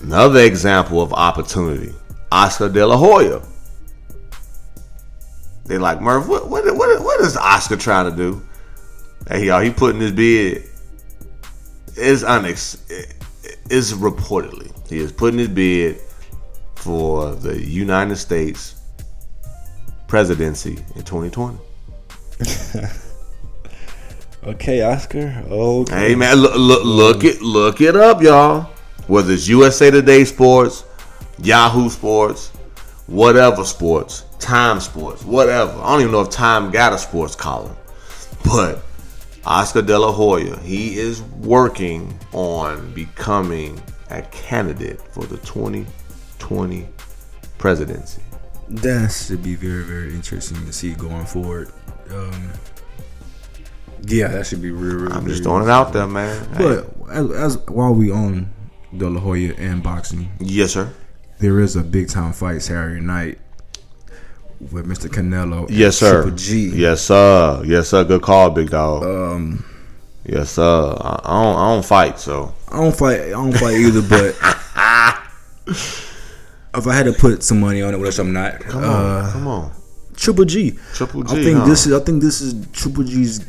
[0.00, 1.94] Another example of opportunity:
[2.32, 3.40] Oscar De La Hoya.
[5.66, 6.26] They like Murph.
[6.26, 8.42] What what what, what is Oscar trying to do?
[9.28, 10.64] Hey y'all, he putting his bid.
[11.96, 12.80] Is unex.
[13.70, 16.00] Is reportedly he is putting his bid
[16.76, 18.76] for the United States
[20.06, 21.58] presidency in 2020.
[24.44, 25.44] okay, Oscar.
[25.48, 28.70] Okay, Hey man, look, look, look it, look it up, y'all.
[29.06, 30.84] Whether it's USA Today Sports,
[31.38, 32.48] Yahoo Sports,
[33.06, 35.72] whatever sports, Time Sports, whatever.
[35.80, 37.76] I don't even know if Time got a sports column,
[38.44, 38.82] but
[39.46, 46.86] Oscar De La Hoya, he is working on becoming a candidate for the 2020
[47.58, 48.22] presidency.
[48.68, 51.70] that should be very very interesting to see going forward.
[52.10, 52.50] Um,
[54.02, 54.96] yeah, that should be real.
[54.96, 56.46] real I'm just throwing it out there, man.
[56.54, 56.58] Hey.
[56.58, 58.50] But as, as while we own
[58.92, 60.92] the La Hoya and boxing, yes, sir.
[61.38, 63.38] there is a big time fight Saturday night
[64.60, 65.08] with Mr.
[65.08, 65.68] Canelo.
[65.68, 66.22] and Yes, sir.
[66.22, 66.68] Triple G.
[66.74, 67.62] Yes, sir.
[67.64, 68.04] Yes, sir.
[68.04, 69.04] Good call, big dog.
[69.04, 69.64] Um.
[70.26, 70.62] Yes, sir.
[71.00, 71.56] I, I don't.
[71.56, 73.20] I don't fight, so I don't fight.
[73.20, 74.02] I don't fight either.
[74.02, 74.36] But
[75.66, 79.32] if I had to put some money on it, which I'm not, come uh, on,
[79.32, 79.72] come on.
[80.16, 80.78] Triple G.
[80.94, 81.66] Triple I G, think huh?
[81.66, 81.92] this is.
[81.92, 83.40] I think this is Triple G's.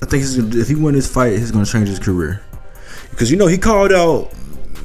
[0.00, 2.42] I think he's, if he win this fight, he's going to change his career.
[3.10, 4.32] Because you know he called out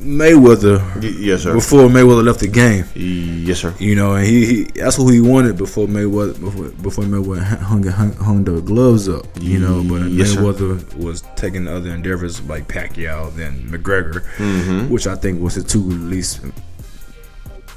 [0.04, 1.54] Mayweather Y- yes, sir.
[1.54, 2.86] before Mayweather left the game.
[2.96, 3.74] Yes, sir.
[3.80, 7.84] You know, and he, he that's who he wanted before Mayweather before, before Mayweather hung,
[7.84, 9.26] hung hung the gloves up.
[9.40, 10.42] You know, but Yes, sir.
[10.42, 14.90] Mayweather was taking other endeavors like Pacquiao then McGregor, Mm-hmm.
[14.90, 16.42] which I think was the two least.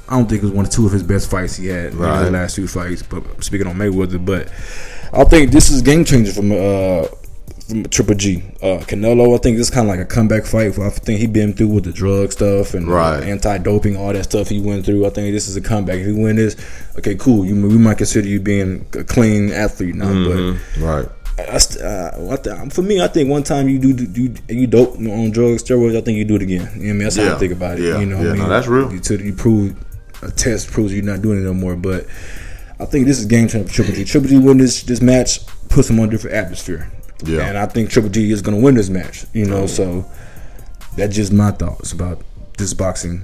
[0.09, 1.97] I don't think it was one of two of his best fights he had in
[1.99, 2.23] Right.
[2.23, 3.03] the last two fights.
[3.03, 4.49] But speaking on Mayweather, but
[5.13, 7.07] I think this is game changer from uh
[7.89, 8.43] Triple G.
[8.61, 10.77] Uh, Canelo, I think this is kind of like a comeback fight.
[10.79, 13.23] I think he been through with the drug stuff and uh, Right.
[13.23, 15.05] anti-doping, all that stuff he went through.
[15.05, 15.95] I think this is a comeback.
[15.99, 16.55] If you win this,
[16.97, 17.45] okay, cool.
[17.45, 20.11] You we might consider you being a clean athlete now,
[20.79, 21.07] Right.
[21.37, 24.65] but I, uh, I th- for me, I think one time you do you you
[24.65, 25.95] dope on drugs, steroids.
[25.97, 26.69] I think you do it again.
[26.75, 27.83] You know I mean, that's how I think about it.
[27.83, 27.99] Yeah.
[27.99, 28.91] You know, what Yeah, I no, mean, that's real.
[28.91, 29.75] You, to, you prove
[30.23, 31.75] a test proves you're not doing it no more.
[31.75, 32.07] But
[32.79, 34.03] I think this is game changer for Triple G.
[34.05, 36.89] Triple G win this this match puts him on a different atmosphere.
[37.23, 37.47] Yeah.
[37.47, 39.25] and I think Triple G is going to win this match.
[39.33, 40.05] You know, so
[40.95, 42.21] that's just my thoughts about
[42.57, 43.21] this boxing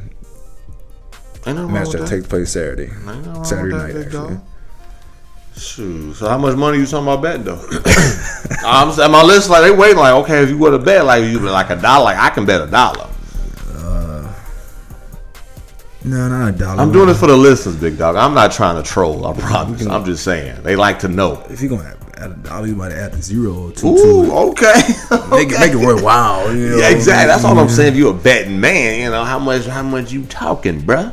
[1.45, 2.08] match that that.
[2.08, 4.12] takes place Saturday, Ain't nothing wrong Saturday night actually.
[4.36, 4.41] dog.
[5.58, 6.15] Shoot.
[6.15, 7.62] So how much money you talking about betting though?
[8.65, 11.23] I'm at my list like they waiting like okay if you would to bet like
[11.25, 13.08] you like a dollar like I can bet a dollar.
[13.69, 14.34] Uh,
[16.06, 16.82] no, not a dollar.
[16.82, 18.15] I'm doing this for the listeners, big dog.
[18.15, 19.27] I'm not trying to troll.
[19.27, 19.86] I promise.
[19.86, 21.43] I'm just saying they like to know.
[21.49, 24.23] If you're gonna add a dollar, you might add a zero or two to Ooh,
[24.26, 24.30] it.
[24.52, 24.73] okay.
[25.36, 26.54] Make it make it worthwhile.
[26.56, 26.78] You know?
[26.78, 27.28] Yeah, exactly.
[27.28, 27.93] That's all I'm saying.
[27.93, 31.12] If you a betting man, you know how much how much you talking, bruh?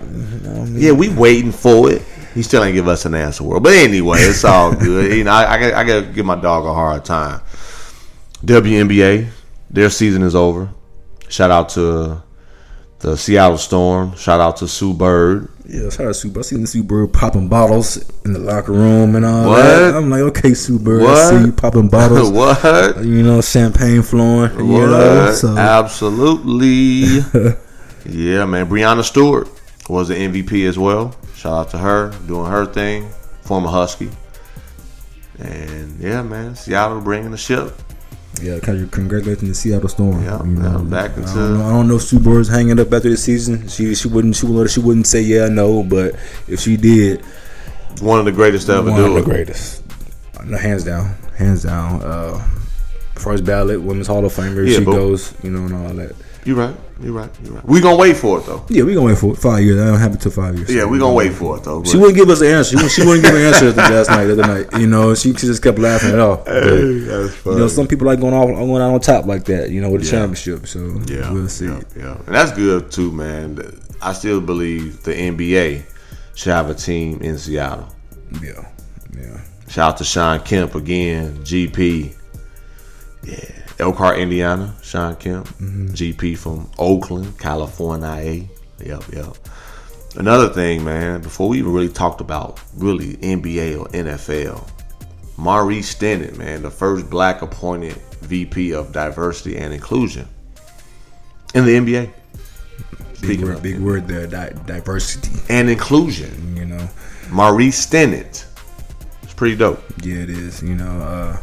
[0.79, 2.03] Yeah, we waiting for it.
[2.35, 3.63] He still ain't give us an answer, world.
[3.65, 5.17] But anyway, it's all good.
[5.17, 7.41] you know, I, I, got- I got to give my dog a hard time.
[8.45, 9.29] WNBA,
[9.69, 10.71] their season is over.
[11.29, 12.23] Shout out to
[13.01, 14.15] the Seattle Storm.
[14.17, 15.49] Shout out to Sue Bird.
[15.73, 19.25] Yeah, shout out to Sue I seen Bird popping bottles in the locker room and
[19.25, 19.63] all What?
[19.63, 19.95] that.
[19.95, 22.29] I'm like, okay, Sue Bird, I see you popping bottles.
[22.33, 22.97] what?
[23.05, 24.51] You know, champagne flowing.
[24.59, 24.87] You What?
[24.89, 27.21] know, so Absolutely.
[28.05, 28.69] yeah, man.
[28.69, 29.49] Breanna Stewart
[29.89, 31.15] was the MVP as well.
[31.37, 33.09] Shout out to her doing her thing.
[33.43, 34.11] Former Husky.
[35.39, 37.73] And yeah, man, Seattle bringing the ship.
[38.43, 40.23] Yeah, kind of congratulating the Seattle Storm.
[40.25, 42.79] Yeah, you know, back into- I don't know, I don't know if Sue Bird's hanging
[42.81, 43.69] up after the season.
[43.69, 46.15] She she wouldn't she wouldn't she wouldn't say yeah no, but
[46.49, 47.23] if she did,
[48.01, 49.83] One of the greatest to ever one do of the greatest,
[50.47, 52.03] no, hands down, hands down.
[52.03, 52.43] Uh,
[53.17, 54.67] first ballot, Women's Hall of Famer.
[54.67, 56.15] Yeah, she goes, you know, and all that.
[56.45, 56.75] You right.
[57.03, 57.31] You right.
[57.45, 57.65] You right.
[57.67, 58.65] We're gonna wait for it though.
[58.69, 59.37] Yeah, we're gonna wait for it.
[59.39, 59.79] five years.
[59.81, 60.73] I don't have it till five years.
[60.75, 61.85] Yeah, we're gonna wait for it though.
[61.85, 62.71] She wouldn't give us the answer.
[62.71, 64.25] She, wouldn't- she wouldn't give an answer last night.
[64.25, 66.45] The other night, you know, she, she just kept laughing it off.
[66.45, 66.55] But,
[67.53, 69.71] you know, some people like going off, going out on top like that.
[69.71, 70.13] You know, with the Yeah.
[70.13, 70.67] championship.
[70.67, 71.67] So Yeah, we'll see.
[71.67, 73.61] Yeah, yeah, and that's good too, man.
[74.03, 75.83] I still believe the NBA
[76.35, 77.89] should have a team in Seattle.
[78.43, 78.67] Yeah,
[79.15, 79.41] yeah.
[79.69, 82.15] Shout out to Shawn Kemp again, GP.
[83.23, 83.45] Yeah,
[83.79, 84.75] Elkhart, Indiana.
[84.83, 88.47] Shawn Kemp, GP from Oakland, California.
[88.85, 89.37] Yep, yep.
[90.17, 91.21] Another thing, man.
[91.23, 94.69] Before we even really talked about really NBA or NFL,
[95.37, 100.27] Maurice Stennett, man, the first black appointed VP of diversity and inclusion
[101.55, 102.11] in the NBA.
[103.21, 104.27] Big word, big word there.
[104.27, 105.31] Di- diversity.
[105.51, 106.89] and inclusion, You know,
[107.31, 108.47] Maurice Stennett.
[109.23, 109.83] It's pretty dope.
[110.03, 110.63] yeah, it is.
[110.63, 111.37] You know, uh,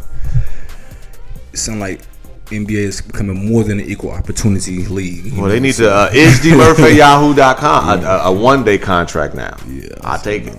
[1.57, 2.01] it sounds like
[2.45, 5.33] NBA is becoming more than an equal opportunity league.
[5.37, 7.99] Well, they need to uh, isdmurph at yahoo.com.
[7.99, 9.57] A, a, a one day contract now.
[9.67, 10.55] Yeah, I take it.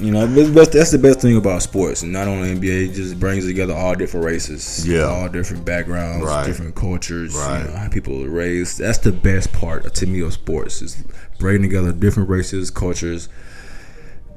[0.00, 3.44] You know, that's the best thing about sports, and not only NBA, it just brings
[3.46, 5.02] together all different races, Yeah.
[5.02, 6.46] all different backgrounds, Right.
[6.46, 7.62] different cultures, Right.
[7.64, 8.78] you know, how people are raised.
[8.78, 10.96] That's the best part to me of sports is
[11.40, 13.28] bringing together different races, cultures,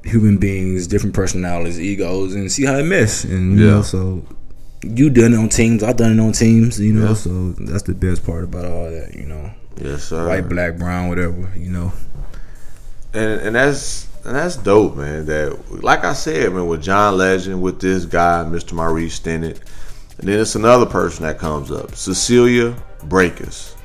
[0.04, 3.24] human beings, different personalities, egos, and see how it mesh.
[3.24, 3.72] And you Yeah.
[3.74, 4.24] know, so
[4.84, 7.10] you done it on teams, I've done it on teams, you know.
[7.10, 7.14] Yeah.
[7.14, 9.52] So that's the best part about all that, you know.
[9.78, 10.28] Yes, sir.
[10.28, 11.92] White, black, brown, whatever, you know.
[13.14, 15.26] and and that's and that's dope, man.
[15.26, 18.74] That like I said, man, with John Legend, with this guy, Mr.
[18.74, 19.60] Maurice Stennett,
[20.20, 23.76] and then it's another person that comes up, Cecilia Braekhus.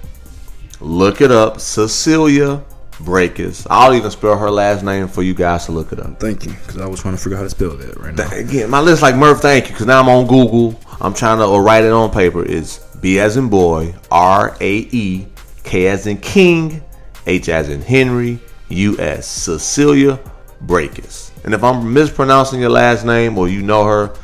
[0.80, 3.66] Look it up, Cecilia Braekhus.
[3.70, 6.20] I'll even spell her last name for you guys to look it up.
[6.20, 8.30] Thank you, because I was trying to figure out how to spell that right now.
[8.30, 9.40] Again, my list like Murph.
[9.40, 10.78] Thank you, because now I'm on Google.
[11.00, 12.44] I'm trying to write it on paper.
[12.44, 15.26] It's B as in boy, R A E,
[15.62, 16.82] K as in king,
[17.26, 20.18] H as in Henry, U S Cecilia
[20.64, 21.30] Braekhus.
[21.44, 24.14] And if I'm mispronouncing your last name or you know her,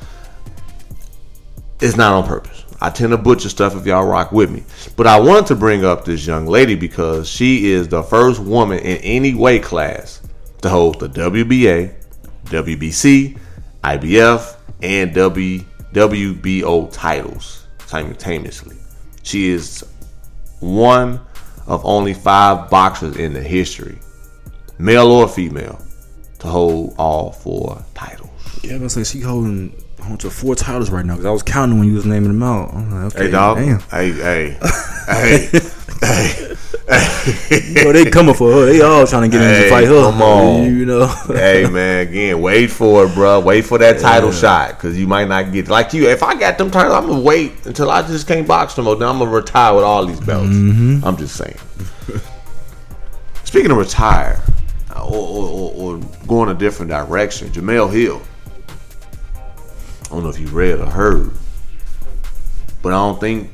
[1.80, 2.64] it's not on purpose.
[2.80, 4.64] I tend to butcher stuff if y'all rock with me.
[4.96, 8.80] But I wanted to bring up this young lady because she is the first woman
[8.80, 10.20] in any weight class
[10.62, 11.94] to hold the WBA,
[12.46, 13.38] WBC,
[13.84, 18.76] IBF, and W, WBO titles simultaneously.
[19.22, 19.84] She is
[20.60, 21.20] one
[21.66, 23.98] of only five boxers in the history,
[24.78, 25.80] male or female,
[26.38, 28.30] to hold all four titles.
[28.62, 29.74] Yeah, but say she holding
[30.10, 32.42] on to four titles right now because I was counting when you was naming them
[32.42, 32.72] out.
[32.74, 33.56] I'm like, okay, Hey, dog.
[33.58, 33.80] damn.
[33.80, 34.58] Hey, hey,
[35.08, 35.46] hey,
[36.02, 38.66] hey, You know, they coming for her.
[38.66, 40.02] They all trying to get in to fight her.
[40.10, 40.64] come on.
[40.76, 41.06] you know.
[41.28, 42.08] hey, man.
[42.08, 43.40] Again, wait for it, bro.
[43.40, 46.08] Wait for that title shot because you might not get like you.
[46.08, 48.96] If I got them titles, I'm gonna wait until I just can't box no more.
[48.96, 50.48] Then I'm gonna retire with all these belts.
[50.50, 51.04] Mm-hmm.
[51.04, 51.56] I'm just saying.
[53.44, 54.42] Speaking of retire
[54.96, 58.22] or, or, or, or going a different direction, Jemele Hill.
[60.12, 61.30] I don't know if you read or heard,
[62.82, 63.50] but I don't think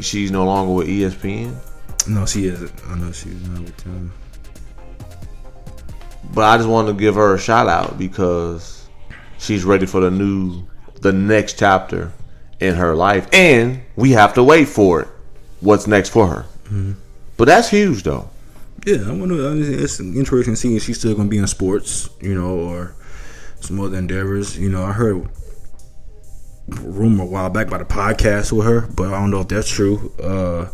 [0.00, 1.54] she's no longer with ESPN.
[2.08, 2.72] no, she isn't.
[2.86, 4.10] I know she's not with them.
[6.32, 8.88] But I just wanted to give her a shout out because
[9.36, 10.66] she's ready for the new,
[11.02, 12.10] the next chapter
[12.58, 15.08] in her life, and we have to wait for it.
[15.60, 16.46] What's next for her?
[16.64, 16.92] Mm-hmm.
[17.36, 18.30] But that's huge, though.
[18.86, 19.52] Yeah, I wonder.
[19.54, 22.94] It's interesting seeing if she's still gonna be in sports, you know, or
[23.60, 24.58] some other endeavors.
[24.58, 25.16] You know, I heard
[26.70, 29.48] a rumor a while back about a podcast with her, but I don't know if
[29.48, 30.12] that's true.
[30.22, 30.68] Uh,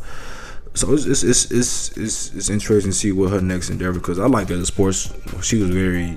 [0.75, 4.19] so it's it's it's it's it's, it's interesting to see what her next endeavor because
[4.19, 5.13] I like that in sports.
[5.43, 6.17] She was very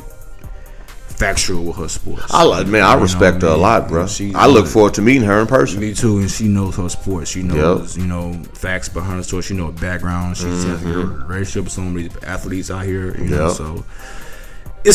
[1.18, 2.26] factual with her sports.
[2.32, 3.62] I like, man, I You respect her I a mean?
[3.62, 4.08] lot, bro.
[4.08, 5.80] She- I look forward to meeting her in person.
[5.80, 7.30] Me too, and she knows her sports.
[7.32, 9.42] She knows, you know, facts behind the story.
[9.44, 10.38] She knows her background.
[10.38, 13.16] She has a good relationship with some of these athletes out here.
[13.18, 13.84] You know,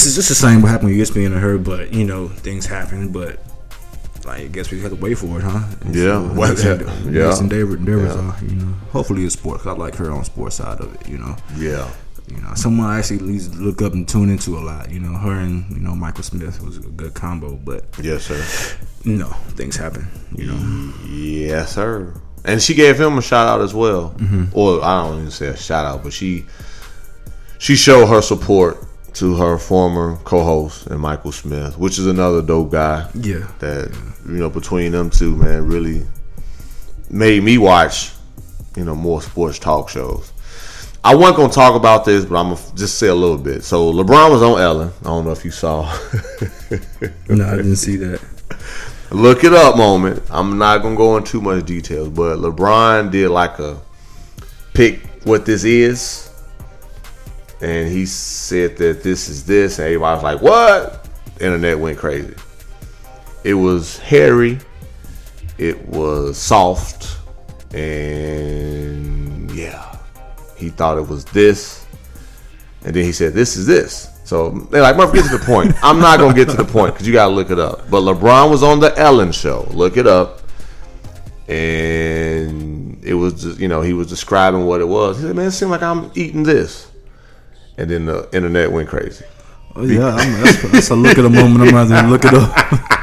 [0.01, 0.07] Yep.
[0.07, 1.59] is just the same what happened with ESPN and her.
[1.59, 3.13] But you know, things happen.
[3.13, 3.39] But
[4.25, 5.61] like, I guess we have to wait for it, huh?
[5.83, 6.21] And Yeah.
[6.29, 6.71] see what next Yeah.
[6.73, 7.27] ende- Yeah.
[7.27, 8.33] next endeavor, endeavors Yeah.
[8.49, 9.63] You know, hopefully it's sports.
[9.65, 11.09] 'cause I like her on sports side of it.
[11.09, 11.37] You know.
[11.59, 11.87] Yeah.
[12.29, 14.91] You know, someone I actually look up and tune into a lot.
[14.91, 18.41] You know, her and you know Michael Smith was a good combo, but Yes, sir.
[19.05, 20.07] you know things happen.
[20.35, 22.15] You know, Yes, sir.
[22.45, 24.15] And she gave him a shout out as well.
[24.19, 24.45] Mm-hmm.
[24.53, 26.45] Or I don't even say a shout out, but she
[27.59, 28.83] she showed her support
[29.15, 33.09] to her former co-host and Michael Smith, which is another dope guy.
[33.15, 33.47] Yeah.
[33.59, 33.97] That
[34.27, 36.07] you know between them two, man, really
[37.11, 38.13] made me watch
[38.77, 40.33] you know more sports talk shows.
[41.05, 43.65] I wasn't gonna talk about this, but I'm gonna just say a little bit.
[43.65, 44.93] So LeBron was on Ellen.
[45.01, 45.93] I don't know if you saw.
[47.29, 48.23] No, I didn't see that.
[49.11, 50.23] Look it up moment.
[50.31, 53.79] I'm not gonna go into too much details, but LeBron did like a
[54.73, 56.22] pick what this is,
[57.63, 61.97] and he said that this is this, and everybody was like, "What?" The internet went
[61.97, 62.35] crazy.
[63.45, 64.59] It was hairy,
[65.59, 67.17] it was soft,
[67.73, 69.97] and yeah,
[70.57, 71.87] he thought it was this,
[72.85, 75.75] and then he said, "This is this." So they're like, Murph, get to the point.
[75.83, 77.91] I'm not gonna get to the point because you gotta look it up.
[77.91, 79.69] But LeBron was on the Ellen show.
[79.71, 80.41] Look it up,
[81.49, 85.19] and it was just, you know he was describing what it was.
[85.19, 86.92] He said, "Man, it seemed like I'm eating this,"
[87.77, 89.25] and then the internet went crazy.
[89.75, 91.63] Oh, yeah, I'm, that's, that's a look at a moment.
[91.63, 92.99] I'm gonna look it up.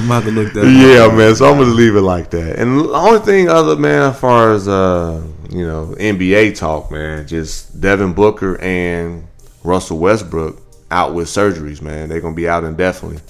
[0.00, 0.64] I'm have to look that.
[0.66, 1.14] Yeah, up.
[1.14, 1.34] man.
[1.34, 2.58] So I'm gonna leave it like that.
[2.58, 7.26] And the only thing other man, as far as uh, you know, NBA talk, man,
[7.26, 9.26] just Devin Booker and
[9.62, 12.08] Russell Westbrook out with surgeries, man.
[12.08, 13.20] They're gonna be out indefinitely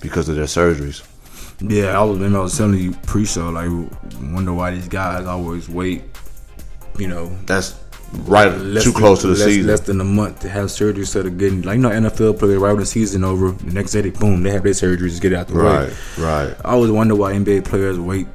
[0.00, 1.06] because of their surgeries.
[1.60, 2.20] Yeah, I was.
[2.22, 3.68] I was telling you pre-show, like,
[4.20, 6.04] wonder why these guys always wait.
[6.98, 7.72] You know, That's
[8.26, 9.66] right less too than- close to the less, season.
[9.66, 12.58] Less than a month to have surgery instead of getting like you know NFL players
[12.58, 13.52] right when the season over.
[13.52, 15.94] The next day, they boom, they have their surgeries to get out the right, way.
[16.18, 16.56] right.
[16.64, 18.26] I always wonder why NBA players wait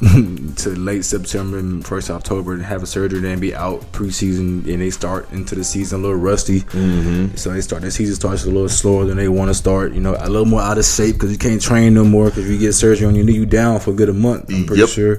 [0.00, 4.80] to late September and first October to have a surgery, then be out preseason, and
[4.80, 6.60] they start into the season a little rusty.
[6.60, 7.36] Mm-hmm.
[7.36, 9.92] So they start the season starts a little slower than they want to start.
[9.92, 12.48] You know, a little more out of shape because you can't train no more because
[12.48, 14.46] you get surgery on your knee, you down for a good a month.
[14.50, 14.88] I'm pretty Yep.
[14.88, 15.18] sure.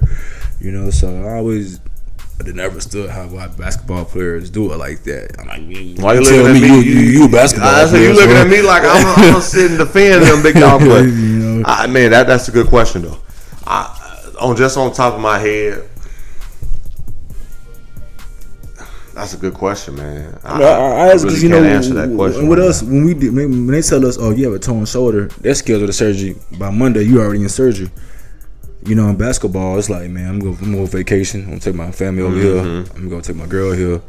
[0.60, 1.78] You know, so I always.
[2.40, 5.36] I never understood how why basketball players do it like that.
[5.38, 6.66] I'm like, Why you looking at me?
[6.66, 9.40] You, you, you a basketball I said you looking at me like I'm, I'm gonna
[9.40, 10.80] sit and defend them big dog.
[10.80, 11.62] But You know.
[11.66, 13.18] I, man, that that's a good question though.
[13.66, 15.88] I, on just on top of my head,
[19.14, 20.38] that's a good question, man.
[20.42, 22.40] I, I, I ask really because you can't know answer that question.
[22.40, 24.84] And with us, when we did, when they tell us, "Oh, you have a torn
[24.86, 27.02] shoulder," they're scheduled the surgery by Monday.
[27.02, 27.90] You already in surgery.
[28.84, 31.42] You know, in basketball, it's like, man, I'm going, going on vacation.
[31.42, 32.54] I'm gonna take my family over here.
[32.54, 32.96] Mm-hmm.
[32.96, 34.00] I'm gonna take my girl here.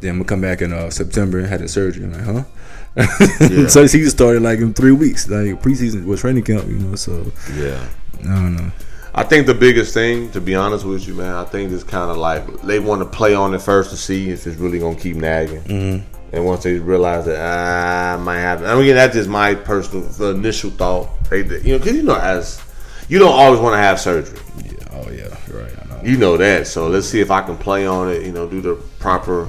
[0.00, 2.04] Then I'm gonna come back in uh, September and have the surgery.
[2.04, 2.44] I'm like, huh?
[2.96, 3.66] Yeah.
[3.68, 6.66] so season started like in three weeks, like preseason was training camp.
[6.66, 7.86] You know, so yeah.
[8.20, 8.72] I don't know.
[9.14, 12.10] I think the biggest thing, to be honest with you, man, I think it's kind
[12.10, 14.98] of like they want to play on it first to see if it's really gonna
[14.98, 15.62] keep nagging.
[15.62, 16.16] Mm-hmm.
[16.32, 20.06] And once they realize that ah, I might have, I mean, that's just my personal
[20.06, 21.08] the initial thought.
[21.28, 22.62] They, you know, because you know, as
[23.10, 24.38] you don't always want to have surgery.
[24.64, 24.72] Yeah.
[24.92, 25.36] Oh yeah.
[25.48, 25.72] You're right.
[25.82, 26.02] I know.
[26.04, 26.68] You know that.
[26.68, 28.24] So let's see if I can play on it.
[28.24, 29.48] You know, do the proper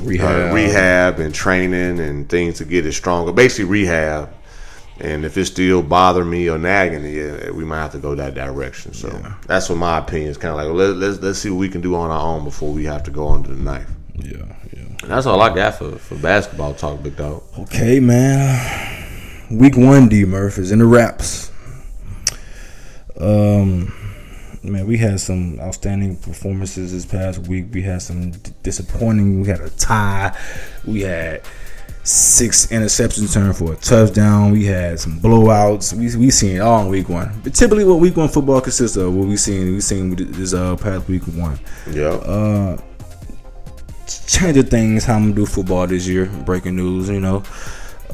[0.00, 0.50] Rehab.
[0.50, 3.30] uh, rehab and training and things to get it stronger.
[3.30, 4.32] Basically, rehab.
[5.00, 8.34] And if it still bother me or nagging, yeah, we might have to go that
[8.34, 8.94] direction.
[8.94, 9.08] So
[9.46, 10.38] that's what my opinion is.
[10.38, 12.72] Kind of like let, let's let's see what we can do on our own before
[12.72, 13.90] we have to go under the knife.
[14.14, 14.46] Yeah.
[14.72, 14.82] Yeah.
[15.02, 17.42] And that's all I got for, for basketball talk, big dog.
[17.58, 19.48] Okay, man.
[19.50, 21.50] Week one, D Murph is in the wraps.
[23.18, 23.92] Um,
[24.62, 27.66] man, we had some outstanding performances this past week.
[27.72, 29.40] We had some d- disappointing.
[29.42, 30.36] We had a tie.
[30.84, 31.42] We had
[32.02, 34.50] six interceptions turned for a touchdown.
[34.52, 35.92] We had some blowouts.
[35.94, 37.30] We we seen it all in week one.
[37.42, 40.76] But typically, what week one football consists of, what we seen, we seen this uh
[40.76, 41.58] past week one
[41.90, 42.08] Yeah.
[42.08, 42.76] uh
[44.26, 46.26] change of things how I'm gonna do football this year.
[46.26, 47.42] Breaking news, you know.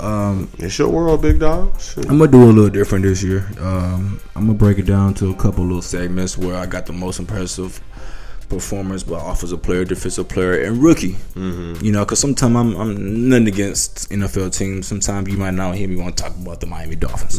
[0.01, 1.79] Um, it's your world, big dog.
[1.81, 2.09] Shit.
[2.09, 3.47] I'm gonna do a little different this year.
[3.61, 6.93] Um, I'm gonna break it down to a couple little segments where I got the
[6.93, 7.81] most impressive
[8.49, 11.13] performance by offensive player, defensive player, and rookie.
[11.35, 11.85] Mm-hmm.
[11.85, 14.87] You know, because sometimes I'm, I'm nothing against NFL teams.
[14.87, 17.39] Sometimes you might not hear me want to talk about the Miami Dolphins,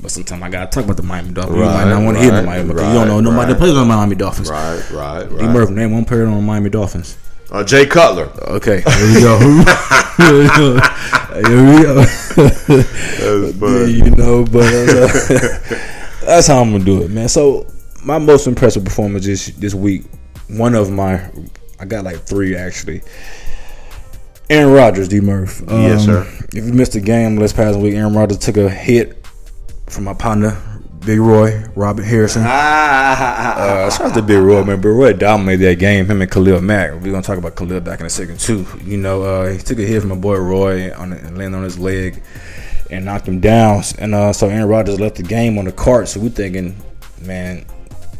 [0.00, 1.56] but sometimes I gotta talk about the Miami Dolphins.
[1.56, 1.88] you might Mm-hmm.
[1.88, 3.52] Right, not want to hear the right, Miami because you don't right, know nobody that
[3.52, 3.58] right.
[3.58, 4.50] plays on the Miami Dolphins.
[4.50, 5.28] Right, right, right.
[5.28, 5.34] D.
[5.36, 5.52] right.
[5.52, 7.16] Murphy, name one player on the Miami Dolphins.
[7.54, 8.28] Uh, Jay Cutler.
[8.48, 9.38] Okay, here we go.
[10.18, 10.80] here we go.
[11.34, 11.94] Here we go.
[11.94, 12.36] That's
[13.60, 15.06] Yeah, you know, but uh,
[16.26, 17.28] that's how I'm gonna do it, man.
[17.28, 20.02] So my most impressive performance this this week,
[20.48, 21.30] one of my,
[21.78, 23.02] I got like three actually.
[24.50, 25.20] Aaron Rodgers, D.
[25.20, 25.62] Murph.
[25.68, 26.26] Yes, sir.
[26.52, 29.24] If you missed the game last past week, Aaron Rodgers took a hit
[29.86, 30.60] from my partner,
[31.04, 32.36] Big Roy, Robertson-Harris.
[32.38, 34.76] Ah, Uh, shout out to Big Roy, man.
[34.80, 36.06] Big Roy dominated that game.
[36.06, 36.92] Him and Khalil Mack.
[36.94, 38.66] We're gonna talk about Khalil back in a second too.
[38.84, 41.64] You know, uh, he took a hit from my boy Roy on and landed on
[41.64, 42.22] his leg
[42.90, 43.82] and knocked him down.
[43.98, 46.08] And uh, so Aaron Rodgers left the game on the cart.
[46.08, 46.76] So we're thinking,
[47.22, 47.64] man,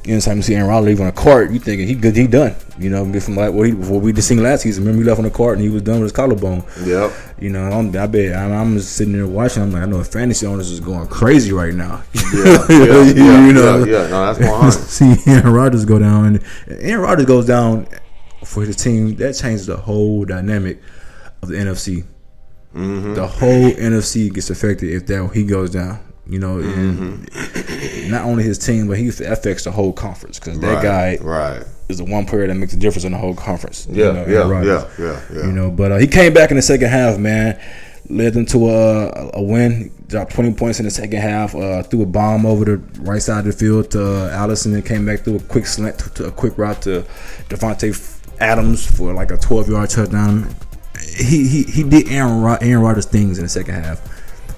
[0.07, 2.55] anytime you see Aaron Rodgers leave on a court, you thinking he good, he done.
[2.79, 4.85] You know, from like what he, what we just seen last season.
[4.85, 6.65] Remember, he left on the court and he was done with his collarbone.
[6.85, 7.13] Yep.
[7.41, 9.63] You know, I'm, I bet I'm, I'm just sitting there watching.
[9.63, 12.03] I'm like, I know fantasy owners is going crazy right now.
[12.35, 13.05] Yeah, yeah, yeah,
[13.47, 14.09] you know, yeah, yeah.
[14.09, 14.73] No, that's 100.
[14.89, 16.25] see Aaron Rodgers go down.
[16.27, 17.87] And Aaron Rodgers goes down
[18.45, 19.15] for his team.
[19.17, 20.83] That changes the whole dynamic
[21.43, 22.05] of the NFC.
[22.75, 23.15] Mm-hmm.
[23.15, 26.04] The whole NFC gets affected if that he goes down.
[26.27, 28.11] You know, Mm-hmm.
[28.11, 31.63] not only his team, but he affects the whole conference because that Right, guy Right.
[31.89, 33.87] is the one player that makes a difference in the whole conference.
[33.91, 34.85] you Yeah, know, yeah, Rodgers.
[34.99, 35.47] yeah, yeah, yeah.
[35.47, 37.59] You know, but uh, he came back in the second half, man.
[38.11, 39.91] Led them to a, a win.
[40.09, 41.55] Dropped 20 points in the second half.
[41.55, 44.85] Uh, threw a bomb over the right side of the field to uh, Allison and
[44.85, 47.05] came back through a quick slant to, to a quick route to
[47.49, 47.95] Davante
[48.41, 50.55] Adams for like a 12 yard touchdown.
[51.17, 54.01] He he he did Aaron Rod- Aaron Rodgers things in the second half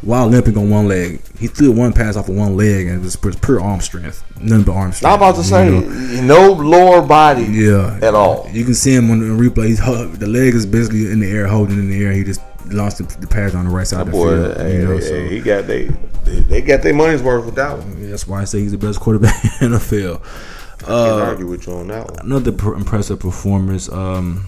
[0.03, 1.21] while limping on one leg.
[1.39, 4.23] He threw one pass off of one leg and it was pure- arm strength.
[4.41, 5.13] Nothing but arm strength.
[5.13, 6.49] I'm about to you say know?
[6.49, 8.49] no lower body Yeah, at all.
[8.53, 9.67] You can see him on the replay.
[9.69, 9.81] He's,
[10.19, 12.13] the leg is basically in the air, holding in the air.
[12.13, 14.57] He just launched the, the pass on the right side That of the boy, field.
[14.59, 15.87] hey, you know, hey, so hey, he got they
[16.25, 18.11] they got their money's worth with that one.
[18.11, 20.23] that's why I say he's the best quarterback in the NFL.
[20.81, 22.19] Can't Uh, argue with you on that one.
[22.21, 23.89] Another pr- impressive performance.
[23.89, 24.45] Um,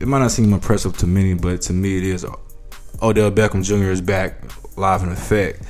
[0.00, 2.24] it might not seem impressive to many, but to me it is.
[3.02, 3.90] Odell Beckham Jr.
[3.90, 4.40] is back
[4.78, 5.62] live in effect.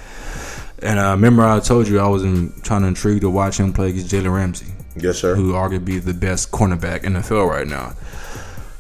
[0.81, 3.73] And uh, remember, I told you I was in, trying to intrigue to watch him
[3.73, 4.73] play against Jalen Ramsey.
[4.97, 5.35] Yes, sir.
[5.35, 7.95] who arguably the best cornerback in the NFL right now.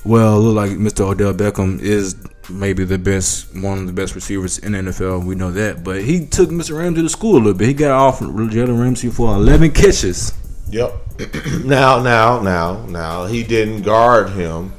[0.04, 1.00] Well, it look like Mr.
[1.00, 2.16] Odell Beckham is
[2.48, 5.24] maybe the best, one of the best receivers in the NFL.
[5.24, 6.78] We know that, but he took Mr.
[6.78, 7.68] Ramsey to school a little bit.
[7.68, 10.32] He got off Jalen Ramsey for 11 catches.
[10.70, 10.92] Yep.
[11.64, 14.72] now, now, now, now, he didn't guard him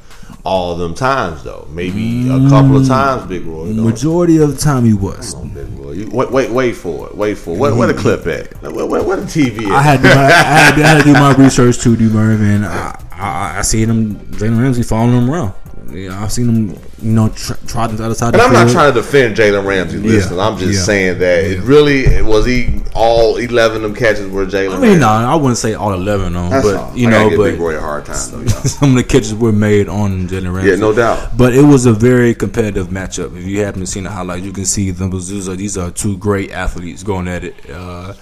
[0.44, 1.66] all of them times though.
[1.70, 2.48] Maybe a mm.
[2.48, 3.72] couple of times, Big Roy.
[3.72, 3.84] though.
[3.84, 5.34] Majority of the time, he was.
[5.34, 5.92] Big Roy.
[5.92, 7.16] You, wait, wait, wait for it.
[7.16, 7.58] Wait for it.
[7.58, 7.98] Where, where the mm.
[7.98, 8.62] clip at?
[8.62, 9.72] Where, where, where the TV at?
[9.72, 12.04] I had, to, I, had to, I had to do my research too, D.
[12.04, 12.64] Mervin.
[12.64, 15.54] I, I, I seen him, Jalen Ramsey following him around.
[15.92, 16.68] Yeah, I've seen him,
[17.02, 18.34] you know, tr- trotting to the other side.
[18.34, 19.98] And of I'm not trying to defend Jalen Ramsey.
[19.98, 20.84] Listen, I'm just yeah.
[20.84, 24.76] saying that it really was he all 11 of them catches were Jalen.
[24.76, 26.96] I mean, no, I wouldn't say all 11 on, That's but all.
[26.96, 28.46] you I know, but Big Roy a hard time though.
[28.46, 30.70] some of the catches were made on Jalen Ramsey.
[30.70, 31.36] Yeah, no doubt.
[31.36, 33.36] But it was a very competitive matchup.
[33.36, 35.10] If you haven't seen the highlights, you can see them.
[35.10, 37.70] These are, these are two great athletes going at it.
[37.70, 38.14] Uh,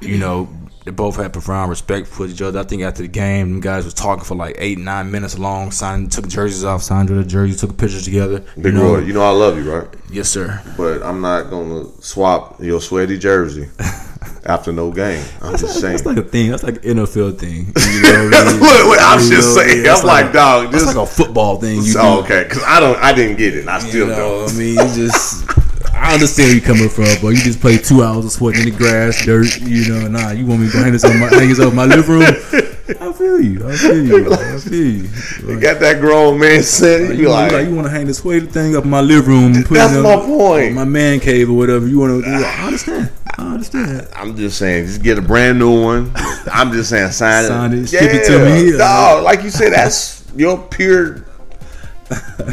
[0.00, 0.48] you know,
[0.86, 2.60] they both had profound respect for each other.
[2.60, 5.72] I think after the game, them guys was talking for like eight, nine minutes long.
[5.72, 8.44] Signed, took jerseys off, signed the jerseys, took pictures together.
[8.54, 9.88] Big you know, Roy, you know I love you, right?
[10.12, 10.62] yes, sir.
[10.76, 13.68] But I'm not gonna swap your sweaty jersey
[14.46, 15.24] after no game.
[15.42, 15.94] I'm just saying.
[15.96, 16.50] That's like a thing.
[16.52, 17.66] That's like an NFL thing.
[17.92, 18.60] You know what I mean?
[18.60, 19.88] Wait, wait, I'm You just know, saying.
[19.88, 21.82] I'm like, dog, This is like a football thing.
[21.82, 23.66] You Oh, okay, because I don't, I didn't get it.
[23.66, 24.50] I still You know, don't.
[24.54, 25.44] I mean, you just.
[26.06, 28.70] I understand where you coming from, but you just play two hours of sweating in
[28.70, 29.60] the grass, dirt.
[29.60, 30.30] You know, nah.
[30.30, 32.22] You want me to go hang this on my hang this up my living room?
[32.22, 33.68] I feel you.
[33.68, 34.32] I feel you.
[34.32, 35.08] I feel you.
[35.48, 37.16] You got that grown man sitting.
[37.16, 39.30] You You, like, like, you want to hang this sweaty thing up in my living
[39.30, 39.54] room?
[39.54, 40.74] And put That's it in my point.
[40.74, 41.88] My man cave or whatever.
[41.88, 42.30] You want to?
[42.30, 43.10] I understand.
[43.36, 44.08] I understand.
[44.14, 46.12] I'm just saying, just get a brand new one.
[46.14, 47.48] I'm just saying, sign it.
[47.48, 48.78] Sign it, ship it to me.
[48.78, 51.26] Dog, like you said, that's your pure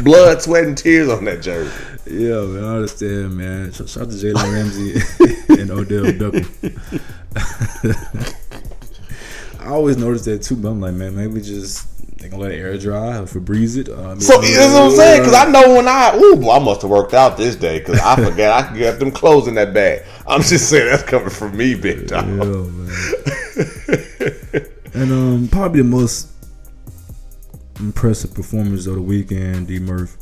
[0.02, 1.70] blood, sweat, and tears on that jersey.
[2.06, 3.72] Yeah, man, I understand, man.
[3.72, 4.92] Shout shout out to Jalen Ramsey
[5.60, 6.46] and Odell Beckham.
[9.60, 11.88] I always notice that too, but I'm like, man, maybe just
[12.18, 13.88] they gonna let it air dry or Febreze it.
[13.88, 15.20] Uh, So maybe- that's what I'm saying.
[15.22, 17.78] Because I know when I, ooh, I must have worked out this day.
[17.78, 20.02] Because I forgot I could get them clothes in that bag.
[20.26, 22.26] I'm just saying that's coming from me, big Yeah, dog.
[22.28, 22.90] man.
[24.94, 26.28] and um, probably the most
[27.80, 29.78] impressive performance of the weekend, D.
[29.78, 30.16] Murph,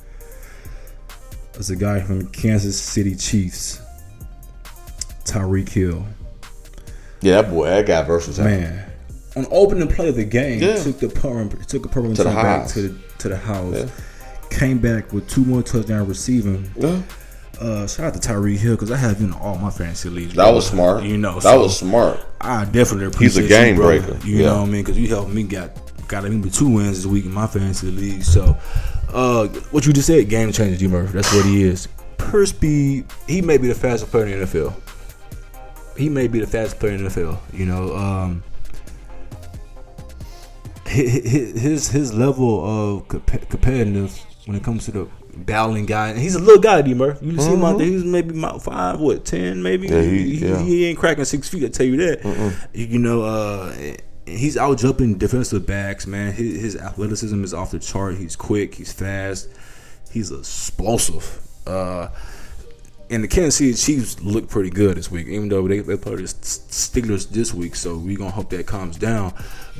[1.57, 3.81] was a guy from Kansas City Chiefs,
[5.25, 6.05] Tyreek Hill.
[7.21, 8.45] Yeah, that boy, that guy versatile.
[8.45, 8.91] Man,
[9.37, 10.83] on opening play of the game, Yeah.
[10.83, 12.75] took the punt, took a punt To the back house.
[12.75, 13.75] to the to the house.
[13.77, 13.87] Yeah.
[14.51, 16.71] Came back with two more touchdown receiving.
[16.77, 17.01] Yeah.
[17.61, 20.35] Uh, shout out to Tyreek Hill because I have him in all my fantasy leagues.
[20.35, 20.55] That bro.
[20.55, 21.05] was smart.
[21.05, 22.19] You know, that so was smart.
[22.41, 23.43] I definitely appreciate.
[23.43, 24.19] He's a game you, breaker.
[24.27, 24.47] You Yeah.
[24.47, 24.83] know what I mean?
[24.83, 25.71] Because you helped me got
[26.09, 28.25] got me with two wins this week in my fantasy league.
[28.25, 28.57] So,
[29.13, 31.13] uh, what you just said, game changer, G Murphy.
[31.13, 31.89] That's what he is.
[32.19, 34.75] Per speed, he may be the fastest player in the NFL.
[35.97, 37.39] He may be the fastest player in the NFL.
[37.53, 38.43] You know, um,
[40.87, 45.07] hi- hi- his his level of comp- competitiveness when it comes to the
[45.37, 46.09] battling guy.
[46.11, 47.27] And he's a little guy, D Murphy.
[47.27, 47.87] You see him out there.
[47.87, 49.89] He's maybe about five, what ten, maybe.
[49.89, 49.97] Mm-hmm.
[49.97, 50.59] Yeah, he- he, yeah.
[50.63, 51.65] he ain't cracking six feet.
[51.65, 52.55] I tell you that.
[52.73, 53.75] You know, uh,
[54.27, 56.07] he's out jumping defensive backs.
[56.07, 58.17] Man, his, his athleticism is off the chart.
[58.17, 58.75] He's quick.
[58.75, 59.49] He's fast.
[60.11, 61.41] He's explosive.
[61.67, 62.09] Uh,
[63.11, 66.19] and the Kansas City Chiefs look pretty good this week, even though they, they played
[66.19, 67.75] the Steelers this week.
[67.77, 69.35] So we're gonna hope that calms down.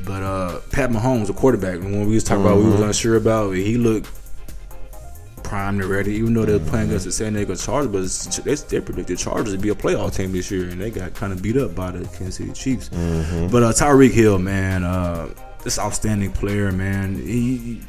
[0.05, 3.53] But uh, Pat Mahomes, the quarterback, when we was talking about, we was unsure about,
[3.53, 4.07] he looked
[5.43, 6.15] primed and ready.
[6.15, 9.53] Even though they're playing against the San Diego Chargers, but it's, they, they predicted Chargers
[9.53, 11.91] to be a playoff team this year, and they got kind of beat up by
[11.91, 12.89] the Kansas City Chiefs.
[12.89, 15.29] But uh, Tyreek Hill, man, uh,
[15.65, 17.15] this outstanding player, man.
[17.15, 17.83] He,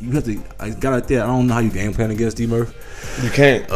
[0.00, 0.42] you have to.
[0.60, 1.22] I got out there.
[1.22, 2.74] I don't know how you game plan against D Murph.
[3.22, 3.66] You can't.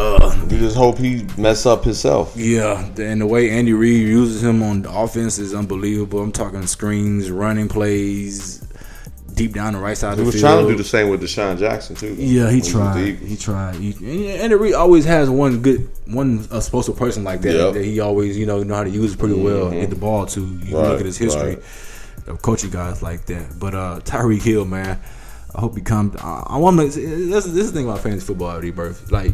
[0.51, 2.33] you just hope he mess up himself.
[2.35, 6.21] Yeah, and the way Andy Reid uses him on the offense is unbelievable.
[6.21, 8.63] I'm talking screens, running plays,
[9.33, 10.43] deep down the right side He of the was field.
[10.43, 12.15] trying to do the same with DeSean Jackson too.
[12.15, 13.03] though, Yeah, he was tried.
[13.03, 13.19] deep.
[13.19, 13.75] He tried.
[13.75, 17.73] He, and Reid always has one good, one a special person like that Yep.
[17.75, 20.39] that he always you know know how to use pretty well, get the ball to.
[20.41, 21.63] You Right, look at his history right.
[22.27, 23.59] of coaching guys like that.
[23.59, 24.99] But uh Tyreek Hill, man,
[25.55, 26.15] I hope he comes.
[26.17, 26.85] I, I want to.
[26.87, 28.71] This, this is the thing about fantasy football, D.
[28.71, 29.11] Murph.
[29.11, 29.33] Like,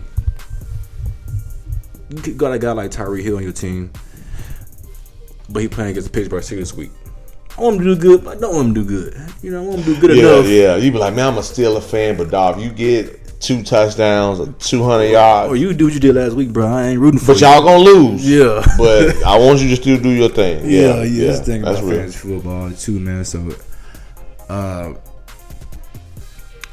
[2.26, 3.92] you got a guy like Tyreek Hill on your team,
[5.50, 6.92] but he playing against the Pittsburgh Steelers this week.
[7.58, 9.18] I want him to do good, but I don't want him to do good.
[9.42, 10.48] You know, I want him to do good Yeah, enough.
[10.48, 10.76] yeah.
[10.76, 14.40] You be like, man, I'm a Steeler fan, but dog, if you get two touchdowns
[14.40, 16.68] or 200 yards, Or you do what you did last week, bro.
[16.68, 17.48] I ain't rooting for but you.
[17.48, 18.28] y'all gonna lose.
[18.30, 18.64] Yeah.
[18.78, 20.70] but I want you to still do your thing.
[20.70, 22.00] Yeah, Yeah, yeah, the thing That's about real.
[22.00, 23.26] fantasy football too, man.
[23.26, 23.48] So,
[24.50, 24.94] uh,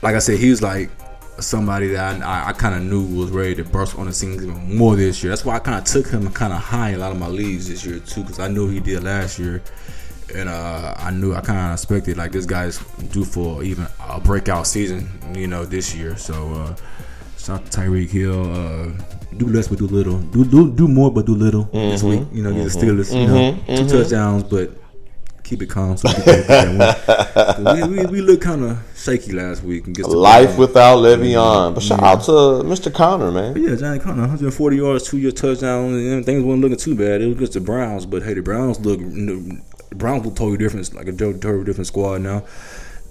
[0.02, 0.90] like I said, he was like
[1.40, 4.34] somebody that I, I, I kind of knew was ready to burst on the scene
[4.34, 5.30] even more this year.
[5.30, 7.28] That's why I kind of took him kind of high in a lot of my
[7.28, 9.62] leagues this year too, because I knew he did last year,
[10.34, 12.78] and uh, I knew I kind of expected like this guy's
[13.12, 16.16] due for even a breakout season, you know, this year.
[16.16, 16.34] So.
[16.54, 16.76] uh
[17.36, 18.40] Shout out to Tyreek Hill.
[18.56, 18.88] Uh,
[19.36, 20.18] do less but do little.
[20.18, 22.08] Do do do more but do little this Mm-hmm.
[22.08, 22.28] week.
[22.32, 23.12] You know, get the Steelers.
[23.12, 24.70] You know, two touchdowns, but
[25.42, 25.98] keep it calm.
[25.98, 26.46] So we, can get
[27.06, 29.84] that we, we, look kind of shaky last week.
[29.86, 31.74] And get Life without Le'Veon.
[31.74, 32.32] But shout out to
[32.64, 32.90] Mr.
[32.90, 33.54] Conner, man.
[33.62, 37.20] yeah, Johnny Conner, 140 yards, two year touchdown, and things wasn't looking too bad.
[37.20, 39.00] It was against the Browns, but hey, the Browns look,
[39.94, 42.44] the Browns look totally different, like a totally different squad now.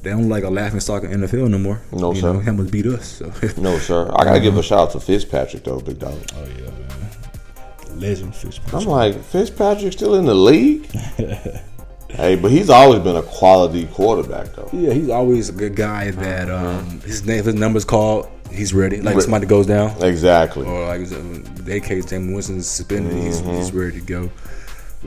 [0.01, 1.81] They don't like a laughing stock in NFL no more.
[1.93, 2.33] No, you sir.
[2.33, 3.07] Know, Hamilton beat us.
[3.07, 3.31] So.
[3.61, 4.11] No, sir.
[4.13, 6.19] I gotta give a shout out to Fitzpatrick though, big dog.
[6.35, 7.99] Oh yeah, man.
[7.99, 8.59] Legend fish.
[8.73, 10.85] I'm like, Fitzpatrick still in the league?
[12.09, 14.69] hey, but he's always been a quality quarterback though.
[14.73, 18.27] Yeah, he's always a good guy that um, his name, his number's called.
[18.51, 18.99] He's ready.
[18.99, 20.65] Like somebody goes down, Exactly.
[20.65, 24.29] or like in the case Jameis Winston's suspended, he's, he's ready to go.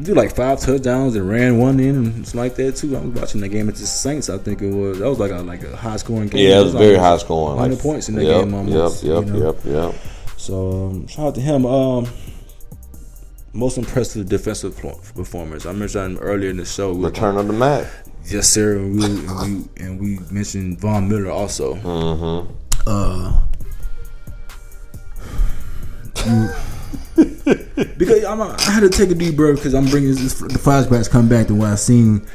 [0.02, 2.94] Do like five touchdowns and ran one in and something like that too.
[2.96, 4.28] I was watching that game at the Saints.
[4.28, 6.46] I think it was that was like a like a high scoring game.
[6.46, 7.56] Yeah, it was like very high scoring.
[7.56, 9.02] 100 Like, points in that yep, game almost.
[9.02, 9.46] Yep, yep, you know?
[9.52, 9.94] yep, yep.
[10.36, 11.64] So um, shout out to him.
[11.64, 12.06] Um,
[13.54, 15.64] most impressive defensive performance.
[15.64, 16.92] I mentioned earlier in the show.
[16.92, 17.86] we were Return of the Mac.
[18.26, 18.76] Yes, sir.
[18.76, 21.74] And we, and we, and we mentioned Von Miller also.
[21.76, 22.52] Mm-hmm.
[22.86, 23.40] Uh,
[26.26, 30.58] you- because I'm, I had to take a deep breath because I'm bringing this, the
[30.58, 32.26] flashbacks come back to what I've seen.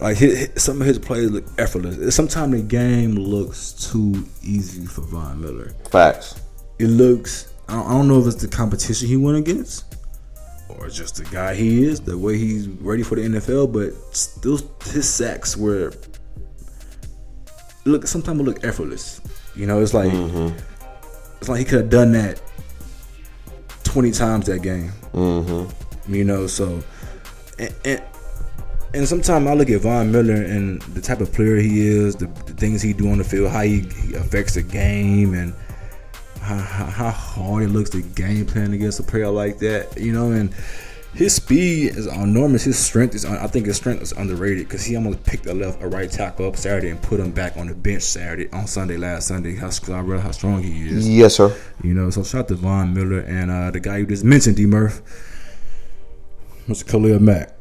[0.00, 2.14] Like his, some of his plays look effortless.
[2.14, 5.74] Sometimes the game looks too easy for Von Miller.
[5.90, 6.40] Facts.
[6.78, 7.52] It looks.
[7.68, 9.96] I don't, I don't know if it's the competition he went against,
[10.68, 13.72] or just the guy he is, the way he's ready for the NFL.
[13.72, 15.92] But still, his sacks were
[17.84, 18.06] look.
[18.06, 19.20] Sometimes it look effortless.
[19.54, 20.56] You know, it's like mm-hmm.
[21.40, 22.40] it's like he could have done that
[23.86, 24.92] twenty times that game.
[25.12, 26.14] Mm-hmm.
[26.14, 26.82] You know, so
[27.58, 28.02] and and,
[28.94, 32.26] and sometimes I look at Von Miller and the type of player he is, the,
[32.26, 35.54] the things he do on the field, how he, he affects the game, and
[36.40, 39.98] how, how, how hard it looks to game plan against a player like that.
[39.98, 40.54] You know, and
[41.16, 42.64] his speed is enormous.
[42.64, 45.82] His strength is, I think his strength is underrated because he almost picked a left,
[45.82, 48.98] a right tackle up Saturday and put him back on the bench Saturday on Sunday
[48.98, 49.56] last Sunday.
[49.56, 51.08] How I realized how strong he is.
[51.08, 51.56] Yes, sir.
[51.82, 54.56] You know, so shout out to Von Miller and uh, the guy you just mentioned,
[54.56, 55.00] D Murph,
[56.68, 56.86] Mr.
[56.86, 57.56] Khalil Mack.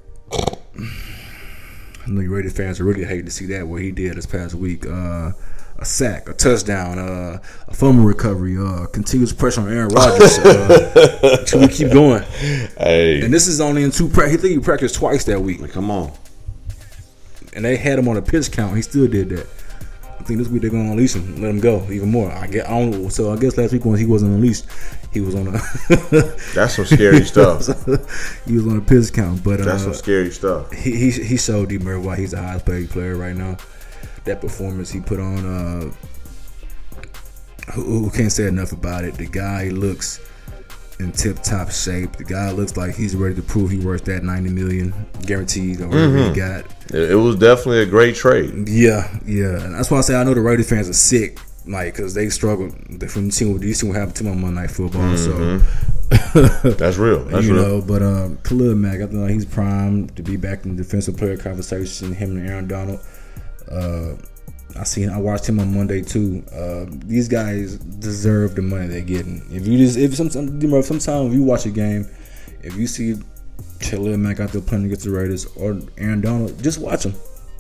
[0.77, 4.25] I know you Raiders fans are really hating to see that what he did this
[4.25, 4.85] past week.
[4.85, 5.31] Uh,
[5.77, 10.37] a sack, a touchdown, uh, a fumble recovery, uh, continuous pressure on Aaron Rodgers.
[10.39, 12.23] Uh, we keep going,
[12.77, 14.07] Hey, and this is only in two.
[14.07, 14.31] practice.
[14.31, 16.11] he think he practiced twice that week, come on.
[17.53, 18.75] and they had him on a pitch count.
[18.75, 19.47] He still did that.
[20.19, 22.31] I think this week they're gonna unleash him, let him go even more.
[22.31, 23.11] I get, I don't.
[23.11, 24.65] So I guess last week when he wasn't unleashed,
[25.13, 25.51] he was on a
[26.55, 27.67] That's some scary stuff.
[28.45, 29.43] he was on a pitch count.
[29.43, 30.71] But That's uh, some scary stuff.
[30.71, 33.57] he, he he showed D Murray why he's the highest paid player right now.
[34.25, 35.91] That performance he put on, uh,
[37.73, 39.15] who, who can't say enough about it.
[39.15, 40.19] The guy looks
[40.99, 42.13] in tip top shape.
[42.13, 44.93] The guy looks like he's ready to prove he worth that ninety million
[45.25, 46.65] guaranteed or whatever he got.
[46.93, 48.67] It, was definitely a great trade.
[48.69, 51.95] Yeah, yeah, and that's why I say I know the Raiders fans are sick like
[51.95, 52.73] because they struggled.
[53.09, 55.65] From seeing what these two happened to them on Monday Night Football, Mm-hmm.
[56.33, 57.23] so That's real.
[57.25, 57.63] That's you real.
[57.63, 57.81] know.
[57.81, 61.17] But um, Khalil Mack, I think like, he's primed to be back in the defensive
[61.17, 62.13] player conversation.
[62.13, 62.99] Him and Aaron Donald.
[63.71, 64.15] Uh,
[64.77, 65.09] I seen.
[65.09, 66.43] I watched him on Monday too.
[66.53, 69.41] Uh, these guys deserve the money they're getting.
[69.51, 72.07] If you just if sometimes sometimes if you watch a game,
[72.61, 73.15] if you see
[73.79, 77.13] Khalil Mack out there playing against the Raiders or Aaron Donald, just watch them.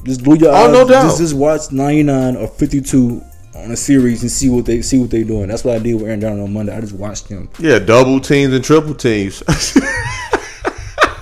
[0.03, 0.71] Just glue your Oh, eyes.
[0.73, 1.03] no doubt.
[1.03, 3.21] Just, just watch ninety nine or fifty two
[3.55, 5.47] on a series and see what they see what they doing.
[5.47, 6.75] That's what I did with Aaron Donald on Monday.
[6.75, 9.37] I just watched him Yeah, double teams and triple teams.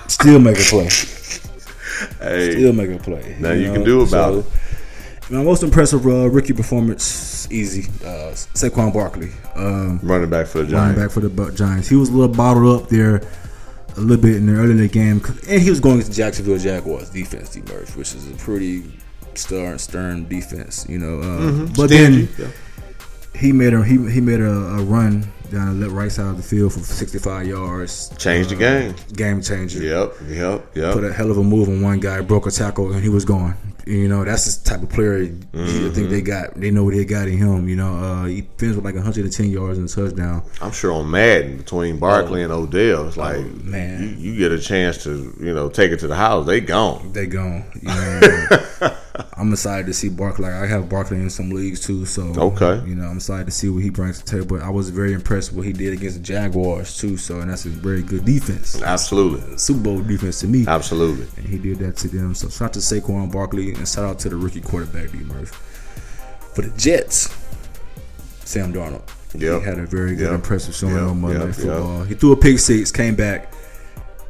[0.08, 0.84] still make a play.
[2.20, 3.36] hey, Still make a play.
[3.38, 4.44] Now you can do about it.
[5.30, 7.88] My most impressive uh, rookie performance, easy.
[8.04, 10.74] Uh, Saquon Barkley, um, running back for the Giants.
[10.74, 11.88] running back for the Giants.
[11.88, 13.22] He was a little bottled up there
[13.96, 16.16] a little bit in the early in the game, and he was going against the
[16.16, 17.60] Jacksonville Jaguars defense, D.
[17.60, 18.82] Which is a pretty
[19.34, 21.20] stern, stern defense, you know.
[21.20, 22.26] Uh, But Stingy.
[22.26, 22.52] then
[23.34, 26.36] he made a he, he made a, a run down the left right side of
[26.36, 28.10] the field for 65 yards.
[28.18, 28.94] Changed the Uh, game.
[29.14, 29.82] Game changer.
[29.82, 30.92] Yep, yep, yep.
[30.92, 33.24] Put a hell of a move on one guy, broke a tackle, and he was
[33.24, 33.56] gone.
[33.86, 35.90] You know, that's the type of player you Mm-hmm.
[35.94, 36.54] think they got.
[36.54, 37.68] They know what they got in him.
[37.68, 40.42] You know, uh, he finished with like 110 yards and a touchdown.
[40.62, 44.00] I'm sure on Madden between Barkley and Odell, it's like Oh, man.
[44.02, 46.46] you, you get a chance to you know take it to the house.
[46.46, 47.12] They gone.
[47.12, 47.64] They gone.
[47.82, 48.48] You know,
[49.36, 50.46] I'm excited to see Barkley.
[50.46, 52.82] I have Barkley in some leagues too, so Okay.
[52.88, 54.56] You know, I'm excited to see what he brings to the table.
[54.58, 57.16] But I was very impressed with what he did against the Jaguars too.
[57.16, 60.64] So, and that's a very good defense, Absolutely, Super Bowl defense to me.
[60.66, 61.26] absolutely.
[61.36, 62.34] and he did that to them.
[62.34, 65.50] So shout out to Saquon Barkley and shout out to the rookie quarterback D Murph.
[66.54, 67.28] For the Jets,
[68.44, 69.02] Sam Darnold.
[69.36, 69.60] Yep.
[69.62, 70.34] He had a very good, Yep.
[70.34, 71.02] impressive showing Yep.
[71.02, 71.54] on Monday Yep.
[71.56, 72.02] Football.
[72.04, 73.52] He threw a pick six, came back,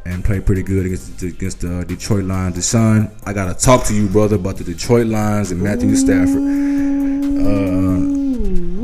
[0.06, 2.56] and played pretty good against the, against the Detroit Lions.
[2.56, 6.42] Deshaun, I gotta talk to you, brother, about the Detroit Lions and Matthew Stafford.
[7.46, 8.13] Uh,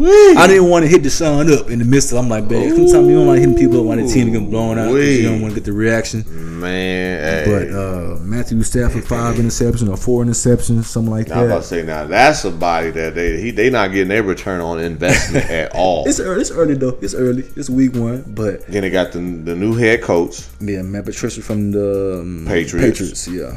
[0.02, 2.18] I didn't want to hit Deshaun up in the midst of.
[2.18, 4.78] I'm like, man, sometimes you don't like hitting people up when the team get blown
[4.78, 4.92] out.
[4.92, 6.24] You don't want to get the reaction.
[6.60, 11.38] Man, But uh, Matthew Stafford five interceptions or four interceptions, something like that.
[11.38, 14.60] I'm about to say now that's somebody that they he they not getting their return
[14.60, 16.06] on investment at all.
[16.06, 16.40] It's early.
[16.42, 16.98] It's early though.
[17.00, 17.44] It's early.
[17.56, 20.42] It's week one, but Then they got the the new head coach.
[20.60, 22.98] yeah, Matt Patricia from the um, Patriots.
[23.00, 23.56] Patriots, yeah,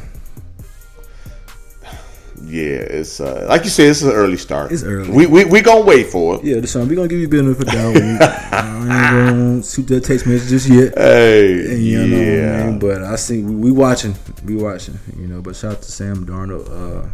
[2.54, 4.72] Yeah, it's uh, like you said, it's an early start.
[4.72, 5.10] It's early.
[5.10, 6.43] We we we gonna wait for it.
[6.43, 6.58] yeah.
[6.58, 7.93] Deshaun, we gonna give you benefit of the doubt.
[7.95, 10.93] We- I ain't gonna shoot that text message just yet.
[10.95, 12.66] Hey, You know what I yeah.
[12.68, 12.80] mean?
[12.80, 14.14] But I see we, we watching,
[14.45, 14.99] we watching.
[15.18, 16.70] You know, but shout out to Sam Darnold.
[16.70, 17.08] Uh,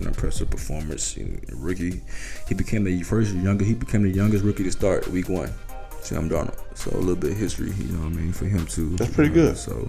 [0.00, 1.16] an impressive performance.
[1.52, 2.00] Rookie,
[2.48, 3.64] he became the first younger.
[3.64, 5.52] He became the youngest rookie to start week one.
[6.00, 6.58] Sam Darnold.
[6.74, 7.70] So a little bit of history.
[7.78, 8.90] You know what I mean for him too.
[8.96, 9.56] That's pretty you know, good.
[9.58, 9.88] So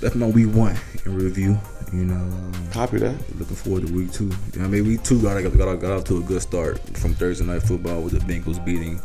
[0.00, 1.58] that's my week one in review.
[1.92, 2.14] You know.
[2.14, 3.14] Um, Copy that.
[3.38, 4.30] Looking forward to week two.
[4.54, 7.44] I mean, week two got got, got, got off to a good start from Thursday
[7.44, 9.00] night football with the Bengals beating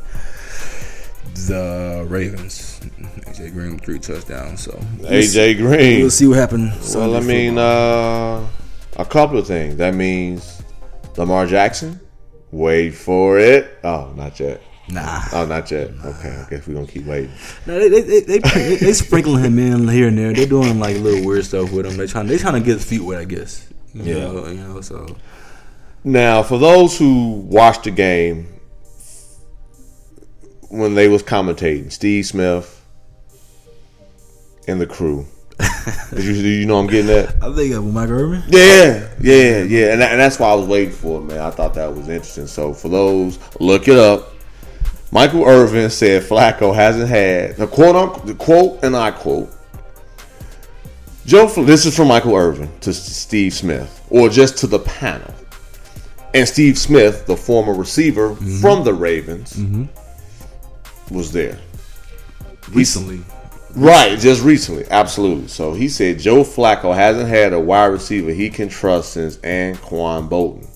[1.47, 2.79] the Ravens.
[3.27, 4.63] AJ Green with three touchdowns.
[4.63, 6.01] So we'll AJ Green.
[6.01, 6.95] We'll see what happens.
[6.95, 8.47] Well, I mean, uh,
[8.97, 9.77] a couple of things.
[9.77, 10.61] That means
[11.17, 11.99] Lamar Jackson.
[12.51, 13.79] Wait for it.
[13.83, 14.61] Oh, not yet.
[14.91, 15.89] Nah, Oh, not yet.
[16.03, 17.31] Okay, I guess we're gonna keep waiting.
[17.65, 20.33] no, they they, they, they, they, sprinkling him in here and there.
[20.33, 21.97] They're doing like little weird stuff with him.
[21.97, 23.67] They trying they trying to get his feet wet, I guess.
[23.93, 24.19] You Yeah.
[24.31, 24.81] know, you know.
[24.81, 25.15] So
[26.03, 28.47] Now, for those who watched the game
[30.69, 32.83] when they was commentating, Steve Smith
[34.67, 35.25] and the crew.
[36.11, 37.35] did, you, did you know I'm getting that?
[37.41, 38.41] I think uh, Mike Irvin.
[38.47, 41.39] Yeah, yeah, yeah, and, that, and that's why I was waiting for it, man.
[41.39, 42.47] I thought that was interesting.
[42.47, 44.33] So for those, look it up.
[45.11, 49.49] Michael Irvin said Flacco hasn't had the quote unquote, the quote, and I quote.
[51.25, 55.33] Joe, this is from Michael Irvin to Steve Smith, or just to the panel.
[56.33, 58.57] And Steve Smith, the former receiver mm-hmm.
[58.59, 59.85] from the Ravens, mm-hmm.
[61.13, 61.59] was there.
[62.71, 63.21] Recently,
[63.75, 65.47] Right, just recently, absolutely.
[65.47, 70.27] So he said Joe Flacco hasn't had a wide receiver he can trust since Anquan
[70.27, 70.67] Boldin.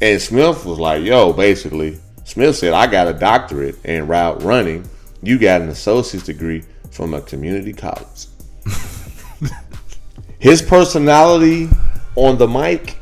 [0.00, 4.84] And Smith was like, yo, basically, Smith said, I got a doctorate in route running.
[5.22, 8.26] You got an associate's degree from a community college.
[10.38, 11.68] His personality
[12.16, 12.98] on the mic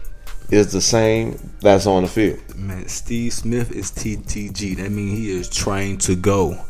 [0.51, 2.39] is the same that's on the field.
[2.55, 4.77] Man, Steve Smith is TTG.
[4.77, 6.63] That means he is trying to go.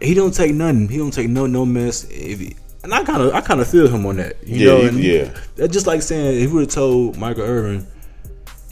[0.00, 0.88] He don't take nothing.
[0.88, 2.04] He don't take no no mess.
[2.10, 4.42] If he, and I kind of I kind of feel him on that.
[4.46, 5.38] You Yeah, know, and yeah.
[5.56, 7.86] That's just like saying if would have told Michael Irvin,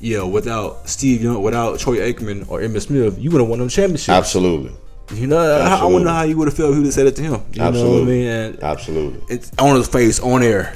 [0.02, 3.68] yeah, without Steve Young, without Troy Aikman or Emmitt Smith, you would have won them
[3.68, 4.08] championships.
[4.08, 4.72] Absolutely.
[5.14, 7.06] You know, I, I wonder how you would have felt if you would have said
[7.06, 7.30] it to him.
[7.30, 8.04] You know what I Absolutely.
[8.12, 8.26] mean?
[8.26, 9.34] And Absolutely.
[9.34, 10.74] it's on his face, on air,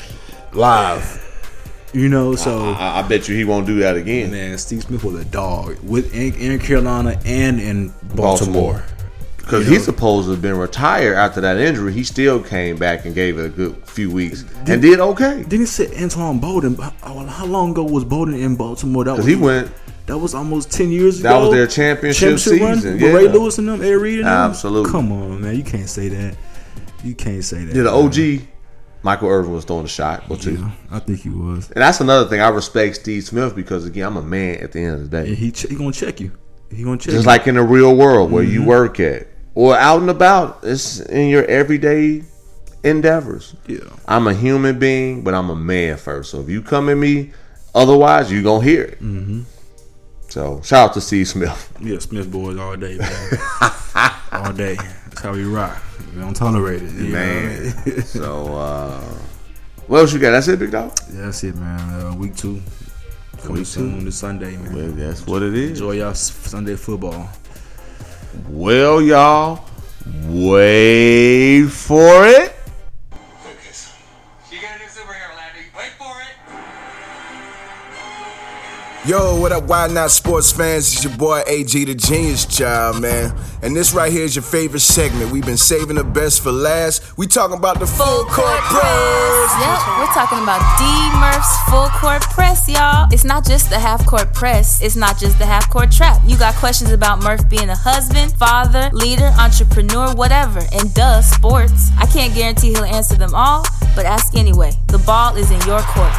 [0.53, 1.25] live.
[1.93, 4.31] You know, so I, I bet you he won't do that again.
[4.31, 8.75] man, Steve Smith was a dog with in, in Carolina and in Baltimore.
[8.75, 8.85] Baltimore.
[9.47, 9.95] Because You he's know?
[9.95, 11.93] supposed to have been retired after that injury.
[11.93, 15.45] He still came back and gave it a good few weeks and did okay.
[15.45, 16.77] Then he said Antoine Boldin.
[17.01, 19.05] How, how long ago was Boldin in Baltimore?
[19.05, 19.71] That was Because he went,
[20.07, 21.39] That was almost ten years That ago.
[21.43, 23.29] That was their championship run season, with Ray.
[23.29, 24.51] Lewis and them, Ed Reed and them?
[24.51, 24.91] Absolutely.
[24.91, 26.37] Come on, man, you can't say that.
[27.05, 27.77] You can't say that.
[27.77, 28.41] yeah, the man.
[28.41, 28.49] OG,
[29.05, 30.57] Michael Irvin was throwing a shot or two.
[30.57, 31.71] Yeah, I think he was.
[31.71, 32.41] And that's another thing.
[32.41, 35.29] I respect Steve Smith because, again, I'm a man at the end of the day.
[35.29, 36.33] And he ch- he gonna check you.
[36.69, 37.13] He gonna check you.
[37.13, 37.29] Just you.
[37.29, 38.69] like in the real world where you Mm-hmm.
[38.69, 40.61] work at or out and about.
[40.63, 42.23] It's in your everyday
[42.85, 43.57] endeavors.
[43.67, 43.79] yeah.
[44.07, 46.31] I'm a human being, but I'm a man first.
[46.31, 47.33] So if you come at me,
[47.75, 49.01] otherwise you gonna hear it.
[49.03, 49.41] Mm-hmm.
[50.29, 51.73] So shout out to Steve Smith.
[51.81, 53.31] Yeah, Smith boys all day, man.
[54.33, 54.77] all day.
[54.77, 55.83] That's how we rock.
[56.15, 56.93] We don't tolerate it.
[56.93, 57.09] know?
[57.09, 58.03] Man.
[58.03, 59.01] so uh
[59.87, 60.33] what else you got?
[60.33, 60.93] That's it, big dog.
[61.13, 61.79] Yeah, that's it, man.
[62.01, 62.61] Uh, week two.
[63.39, 64.05] Coming Week soon two.
[64.07, 64.75] this Sunday, man.
[64.75, 65.71] Well, that's what it is.
[65.71, 67.31] Enjoy y'all Sunday football.
[68.49, 69.65] Well, y'all,
[70.29, 72.56] wait for it.
[79.07, 80.93] Yo, what up, Why Not Sports fans?
[80.93, 83.33] It's your boy AG, the Genius Child, man.
[83.63, 85.31] And this right here is your favorite segment.
[85.31, 87.17] We've been saving the best for last.
[87.17, 89.55] We talking about the full court press.
[89.61, 93.07] Yep, we're talking about D Murph's full court press, y'all.
[93.13, 96.21] It's not just the half court press, it's not just the half court trap.
[96.27, 101.93] You got questions about Murph being a husband, father, leader, entrepreneur, whatever, and duh, sports.
[101.97, 104.73] I can't guarantee he'll answer them all, but ask anyway.
[104.89, 106.13] The ball is in your court.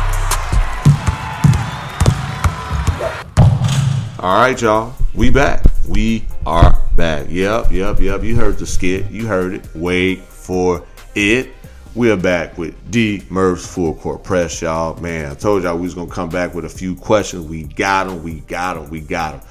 [4.27, 4.93] All right, y'all.
[5.15, 5.63] We back.
[5.87, 7.27] We are back.
[7.29, 8.23] Yep, yep, yep.
[8.23, 9.09] You heard the skit.
[9.09, 9.69] You heard it.
[9.73, 11.51] Wait for it.
[11.95, 14.99] We are back with D Murph's Full Court Press, y'all.
[14.99, 17.45] Man, I told y'all we was gonna come back with a few questions.
[17.45, 18.21] We got them.
[18.21, 18.89] We got them.
[18.89, 19.49] We got them.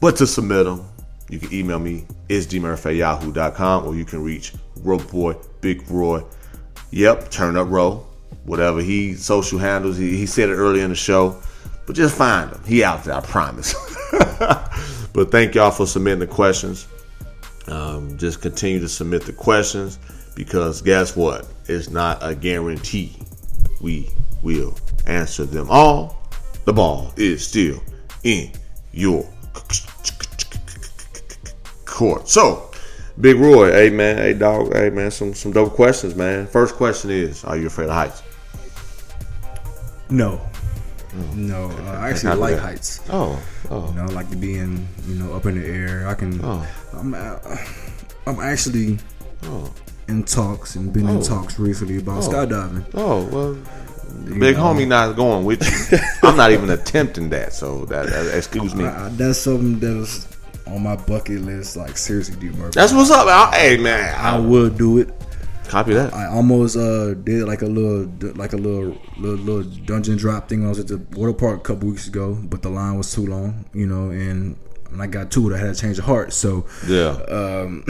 [0.00, 0.84] But to submit them,
[1.28, 4.52] you can email me is dmurph at yahoo.com or you can reach
[4.82, 6.22] Rope Boy Big Roy.
[6.92, 8.06] Yep, turn up row.
[8.44, 11.42] Whatever he social handles, he, he said it earlier in the show.
[11.86, 12.60] But just find him.
[12.66, 13.74] He out there, I promise.
[15.12, 16.88] but thank y'all for submitting the questions.
[17.68, 19.98] Um, just continue to submit the questions
[20.34, 21.48] because guess what?
[21.66, 23.16] It's not a guarantee
[23.80, 24.08] we
[24.42, 24.76] will
[25.06, 26.18] answer them all.
[26.64, 27.80] The ball is still
[28.24, 28.50] in
[28.92, 29.28] your
[31.84, 32.28] court.
[32.28, 32.70] So,
[33.20, 36.46] Big Roy, hey man, hey dog, hey man, some some dope questions, man.
[36.46, 38.22] First question is, are you afraid of heights?
[40.10, 40.40] No.
[41.34, 42.62] No, uh, I actually like bad.
[42.62, 43.00] heights.
[43.10, 43.40] Oh,
[43.70, 46.06] oh, You know, I like to be in, you know, up in the air.
[46.08, 46.40] I can.
[46.44, 46.66] Oh.
[46.92, 47.14] I'm.
[47.14, 47.38] uh,
[48.26, 48.98] I'm actually
[49.44, 49.72] oh,
[50.08, 51.16] in talks and been Oh.
[51.18, 52.28] in talks recently about Oh.
[52.28, 52.84] skydiving.
[52.94, 53.24] oh.
[53.26, 53.56] Well,
[54.28, 55.62] You big know, homie not going with
[55.92, 55.98] you.
[56.22, 57.52] I'm not even attempting that.
[57.52, 58.84] So that, that- excuse me.
[58.84, 60.26] I, I, that's something that was
[60.66, 61.76] on my bucket list.
[61.76, 62.72] Like seriously, D Murphy.
[62.74, 63.26] That's what's up.
[63.28, 65.10] I, hey man, I I would do it.
[65.66, 66.14] Copy that.
[66.14, 70.64] I almost uh did like a little like a little little, little dungeon drop thing.
[70.64, 73.26] I was at the water park a couple weeks ago, but the line was too
[73.26, 74.56] long, you know, and
[74.90, 76.32] when I got to it, I had to change the heart.
[76.32, 77.84] So Yeah, um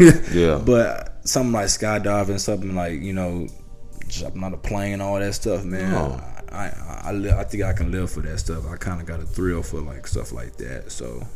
[0.32, 0.60] yeah.
[0.64, 3.46] but something like skydiving, something like you know,
[4.08, 5.94] jumping on a plane, all that stuff, man.
[5.94, 6.20] Oh.
[6.20, 8.66] I I, I, I think I can live for that stuff.
[8.70, 10.92] I kind of got a thrill for like stuff like that.
[10.92, 11.26] So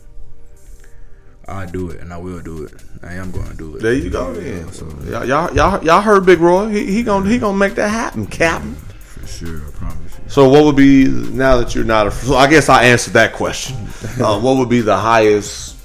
[1.49, 2.75] I do it, and I will do it.
[3.03, 3.83] I am going to do it.
[3.83, 4.33] There you go.
[4.33, 6.69] Yeah, so Y'all, y'all, y'all, y'all heard Big Roy.
[6.69, 8.75] He, he gonna he gonna make that happen, Captain.
[8.75, 10.25] for sure, I promise you.
[10.29, 12.09] So what would be now that you're not?
[12.09, 13.77] A, so I guess I answered that question.
[14.19, 15.77] Uh, what would be the highest?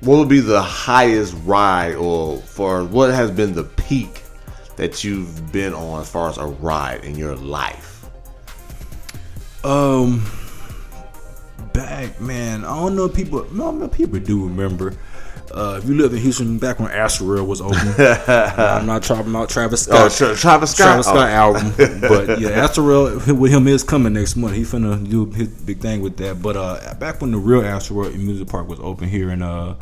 [0.00, 4.22] What would be the highest ride, or for what has been the peak
[4.76, 8.06] that you've been on as far as a ride in your life?
[9.64, 10.24] Um,
[11.78, 13.46] back man, I don't know if people.
[13.52, 14.94] No, no people do remember.
[15.50, 19.48] Uh, if you live in Houston, back when Astro was open, I'm not talking about
[19.48, 20.12] Travis Oh, Scott.
[20.28, 20.84] Tra- Travis Scott.
[20.86, 21.56] Travis Scott Oh.
[21.56, 21.72] album,
[22.02, 24.54] but yeah, Astro with him is coming next month.
[24.56, 26.42] He finna do his big thing with that.
[26.42, 29.76] But uh, back when the real Astro Music Park was open here in uh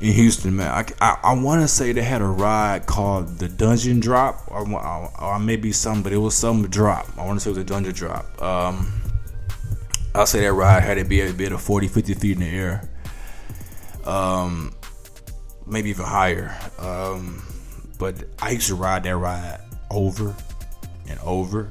[0.00, 3.48] in Houston, man, I, I, I want to say they had a ride called the
[3.48, 7.06] Dungeon Drop, or, or, or maybe some, but it was some drop.
[7.18, 8.42] I want to say it was a Dungeon Drop.
[8.42, 8.99] Um,
[10.14, 12.48] I'll say that ride had to be a bit of 40, 50 feet in the
[12.48, 12.88] air.
[14.04, 14.74] Um,
[15.66, 16.56] maybe even higher.
[16.78, 17.42] Um,
[17.98, 20.34] but I used to ride that ride over
[21.08, 21.70] and over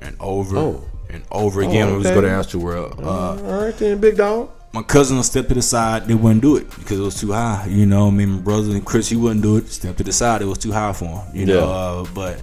[0.00, 0.84] and over Oh.
[1.10, 2.14] and over again when we was okay.
[2.14, 3.02] go to Astroworld.
[3.02, 4.50] Uh, All right then, big dog.
[4.72, 7.32] my cousin would step to the side, they wouldn't do it because it was too
[7.32, 7.66] high.
[7.68, 9.68] You know, I mean, my brother and Chris, he wouldn't do it.
[9.68, 11.36] Step to the side, it was too high for him.
[11.36, 12.42] You know, uh, but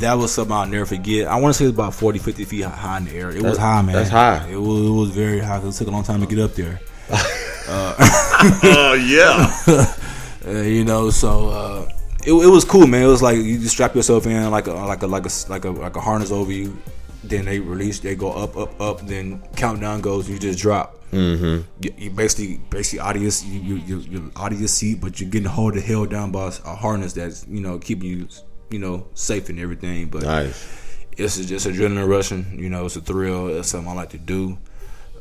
[0.00, 1.26] that was something I'll never forget.
[1.28, 3.30] I want to say it was about 40, 50 feet high in the air.
[3.30, 3.94] It was high, man.
[3.94, 4.46] that's high.
[4.48, 5.58] It was, it was very high.
[5.58, 6.80] It took a long time to get up there.
[8.64, 9.86] Oh yeah.
[10.46, 11.88] Uh, you know, so uh,
[12.26, 13.04] it, it was cool, man.
[13.04, 15.64] It was like you just strap yourself in like a like a like a like
[15.64, 16.76] a like a harness over you.
[17.22, 19.00] Then they release, they go up, up, up.
[19.06, 21.02] Then countdown goes, you just drop.
[21.12, 21.62] Mm-hmm.
[21.82, 25.00] You, you basically basically out of your you, you, you, you're out of your seat,
[25.00, 28.28] but you're getting hold of held down by a harness that's you know keeping you
[28.74, 30.08] you know safe and everything.
[30.08, 30.68] But nice.
[31.16, 32.58] it's just adrenaline rushing.
[32.58, 33.46] You know, it's a thrill.
[33.56, 34.58] It's something I like to do.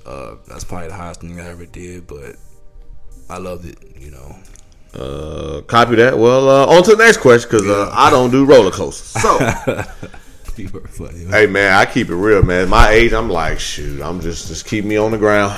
[0.06, 2.36] Uh, that's probably the highest thing I ever did, but
[3.30, 3.78] I loved it.
[4.02, 4.36] You know.
[4.94, 6.18] Uh, copy that.
[6.18, 9.22] Well, uh, on to the next question because uh, I don't do roller coasters.
[9.22, 9.38] So,
[10.88, 11.26] funny.
[11.26, 11.30] man.
[11.30, 12.70] hey man, I keep it real, man.
[12.70, 15.54] My age, I'm like, shoot, I'm just just keep me on the ground.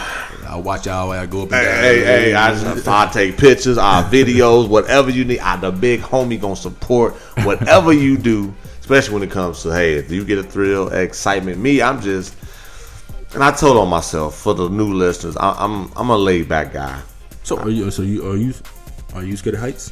[0.46, 1.84] I watch y'all I go up and Hey, down.
[1.84, 5.40] hey, hey, I, just, I take pictures, I videos, whatever you need.
[5.40, 9.96] I the big homie gonna support whatever you do, especially when it comes to hey,
[9.96, 11.60] if you get a thrill, excitement.
[11.60, 12.36] Me, I'm just,
[13.34, 16.74] and I told on myself for the new listeners, I, I'm I'm a laid back
[16.74, 17.02] guy.
[17.44, 17.92] So are you?
[17.92, 18.54] So you are you?
[19.14, 19.92] Are you scared of heights?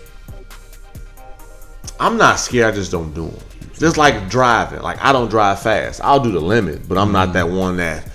[2.00, 2.74] I'm not scared.
[2.74, 3.40] I just don't do them.
[3.78, 4.82] Just like driving.
[4.82, 6.02] Like I don't drive fast.
[6.04, 7.34] I'll do the limit, but I'm not mm.
[7.34, 8.08] that one that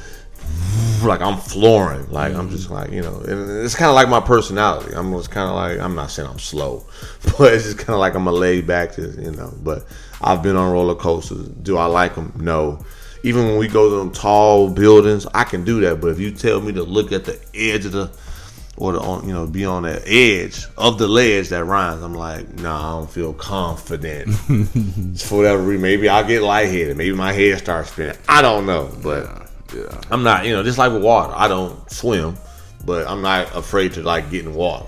[1.06, 2.10] like I'm flooring.
[2.10, 2.72] Like I'm just mm.
[2.72, 3.18] like you know.
[3.20, 4.94] And it's kind of like my personality.
[4.94, 6.86] I'm just kind of like I'm not saying I'm slow,
[7.38, 8.96] but it's just kind of like I'm a laid back.
[8.96, 9.52] Just you know.
[9.62, 9.86] But
[10.20, 11.48] I've been on roller coasters.
[11.48, 12.32] Do I like them?
[12.36, 12.84] No.
[13.24, 16.00] Even when we go to them tall buildings, I can do that.
[16.00, 18.10] But if you tell me to look at the edge of the
[18.78, 22.02] or to on you know be on the edge of the ledge that rhymes.
[22.02, 24.32] I'm like, nah, I don't feel confident.
[25.20, 26.96] For whatever reason, maybe I'll get lightheaded.
[26.96, 28.16] Maybe my head starts spinning.
[28.28, 29.47] I don't know, but Yeah.
[30.10, 30.46] I'm not.
[30.46, 32.36] You know, just like with water, I don't swim,
[32.84, 34.86] but I'm not afraid to like get in water.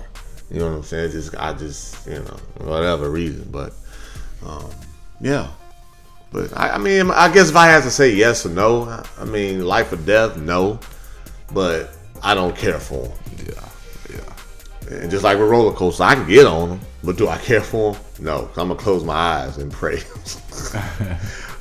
[0.49, 1.11] You know what I'm saying?
[1.11, 3.73] Just I just you know whatever reason, but
[4.45, 4.69] um,
[5.19, 5.47] yeah.
[6.31, 8.83] But I, I mean, I guess if I had to say yes or no,
[9.19, 10.79] I- mean, life or death, no.
[11.53, 13.17] But I don't care for them.
[13.45, 13.69] Yeah.
[14.15, 14.95] Yeah.
[15.01, 17.61] And just like with roller coasters, I can get on them, but do I care
[17.61, 18.01] for them?
[18.19, 20.01] No, 'cause I'm gonna close my eyes and pray.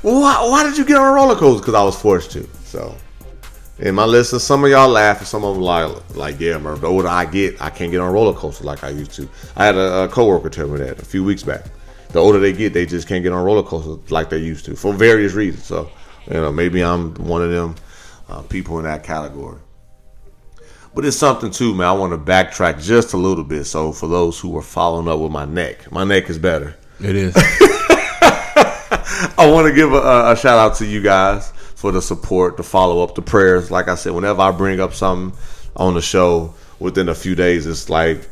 [0.03, 1.61] well, why, why did you get on a roller coaster?
[1.61, 2.49] Because I was forced to.
[2.65, 2.95] So,
[3.81, 6.59] in my list, of some of y'all laugh, and some of them like, like, yeah,
[6.59, 6.83] Murph.
[6.83, 9.29] The older I get, I can't get on roller coaster like I used to.
[9.57, 11.65] I had a, a coworker tell me that a few weeks back.
[12.11, 14.77] The older they get, they just can't get on roller coasters like they used to
[14.77, 15.65] for various reasons.
[15.65, 15.91] So,
[16.27, 17.77] you know, maybe I'm one of them
[18.29, 19.59] uh, people in that category.
[20.95, 21.87] But it's something too, man.
[21.87, 23.65] I want to backtrack just a little bit.
[23.65, 26.77] So for those who are following up with my neck, my neck is better.
[27.01, 27.35] It is.
[29.39, 32.63] I want to give a, a shout out to you guys for the support, the
[32.63, 33.71] follow up, the prayers.
[33.71, 35.39] Like I said, whenever I bring up something
[35.77, 38.29] on the show, within a few days, it's like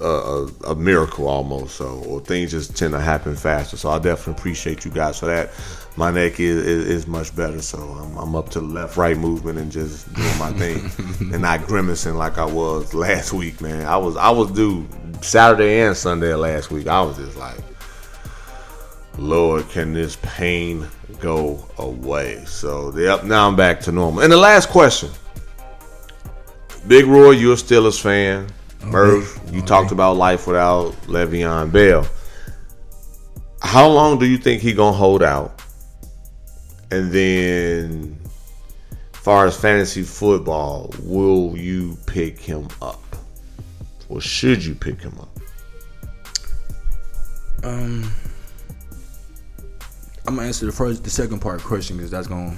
[0.00, 1.74] a, a, a miracle almost.
[1.74, 3.76] So, or things just tend to happen faster.
[3.76, 5.50] So I definitely appreciate you guys for that.
[5.96, 9.16] My neck is, is, is much better, so I'm, I'm up to the left right
[9.16, 10.88] movement and just doing my thing,
[11.32, 13.86] and not grimacing like I was last week, man.
[13.86, 14.86] I was I was due
[15.20, 16.86] Saturday and Sunday last week.
[16.86, 17.58] I was just like.
[19.18, 20.86] Lord, can this pain
[21.20, 22.44] go away?
[22.46, 24.22] So, yep, now I'm back to normal.
[24.22, 25.10] And the last question
[26.86, 28.48] Big Roy, you're a Steelers fan.
[28.84, 32.06] Murph, you talked about life without Le'Veon Bell.
[33.62, 35.62] How long do you think he gonna hold out?
[36.90, 38.18] And then,
[39.12, 43.02] far as fantasy football, will you pick him up,
[44.10, 45.28] or should you pick him up?
[47.64, 48.12] Um,
[50.26, 52.56] I'm gonna answer the first, the second part of the question because that's gonna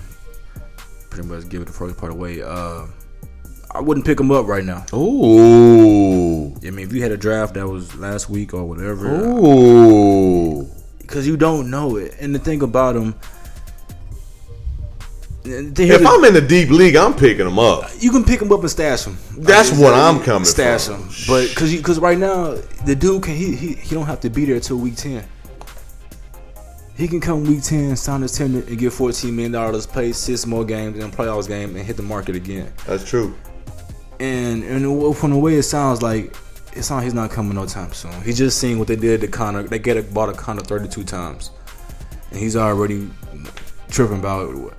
[1.10, 2.42] pretty much give the first part away.
[2.42, 2.86] Uh,
[3.72, 4.86] I wouldn't pick him up right now.
[4.92, 10.66] Oh, I mean, if you had a draft that was last week or whatever, ooh.
[11.00, 12.14] because you don't know it.
[12.20, 13.14] And the thing about him,
[15.44, 17.90] If I'm in the deep league, I'm picking him up.
[17.98, 19.16] you can pick him up and stash him.
[19.36, 21.02] That's what I'm coming stash from.
[21.02, 22.54] him, but because because right now
[22.84, 25.24] the dude can he, he he don't have to be there till week ten.
[26.96, 30.46] He can come week ten, sign his tender, and get fourteen million dollars, play six
[30.46, 32.72] more games in a playoffs game, and hit the market again.
[32.86, 33.36] That's true.
[34.18, 36.34] And and from the way it sounds like,
[36.72, 38.18] it sounds like he's not coming no time soon.
[38.22, 39.62] He just seen what they did to Conner.
[39.62, 41.50] They get a, bought a Conner thirty two times,
[42.30, 43.10] and he's already
[43.90, 44.74] tripping about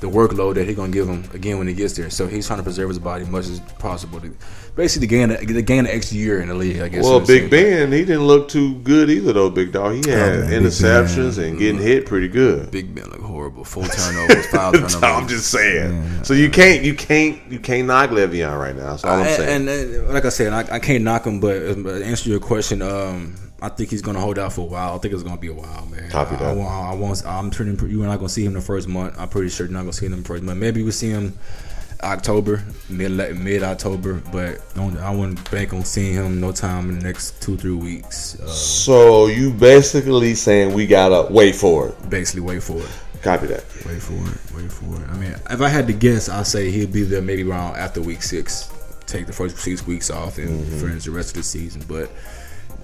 [0.00, 2.10] the workload that he's gonna give him again when he gets there.
[2.10, 4.36] So he's trying to preserve his body as much as possible to
[4.76, 6.80] basically the gain to gain an extra year in the league.
[6.80, 7.04] I guess.
[7.04, 7.50] Well, Big.
[7.50, 9.50] Ben, he didn't look too good either, though.
[9.50, 12.70] Big dog, he had Oh, interceptions and getting hit pretty good.
[12.70, 13.64] Big Ben look horrible.
[13.64, 15.02] Full turnovers, foul turnovers.
[15.02, 16.24] I'm just saying.
[16.24, 18.90] So you can't, you can't, you can't knock Le'Veon right now.
[18.90, 19.68] That's all I'm saying.
[19.68, 22.40] And, and, like I said, I, I can't knock him, but um, to answer your
[22.40, 24.94] question, um, I think he's gonna hold out for a while.
[24.94, 26.10] I think it's gonna be a while, man.
[26.10, 26.48] Copy I, that.
[26.48, 27.26] I, want- I, want.
[27.26, 27.78] I'm turning.
[27.88, 29.14] You are not gonna see him the first month.
[29.18, 30.58] I'm pretty sure you're not gonna see him the first month.
[30.58, 31.38] Maybe we'll see him
[32.04, 36.98] October, mid mid October, but don't, I wouldn't bank on seeing him no time in
[36.98, 38.38] the next two three weeks.
[38.40, 42.10] Uh, So you basically saying we gotta wait for it.
[42.10, 42.88] basically, wait for it.
[43.22, 43.64] Copy that.
[43.86, 44.38] Wait for it.
[44.62, 45.08] Wait for it.
[45.10, 48.00] I mean, if I had to guess, I'd say he'll be there maybe around after
[48.02, 48.70] week six.
[49.06, 50.80] Take the first six weeks off and Mm-hmm.
[50.80, 51.82] finish the rest of the season.
[51.88, 52.10] But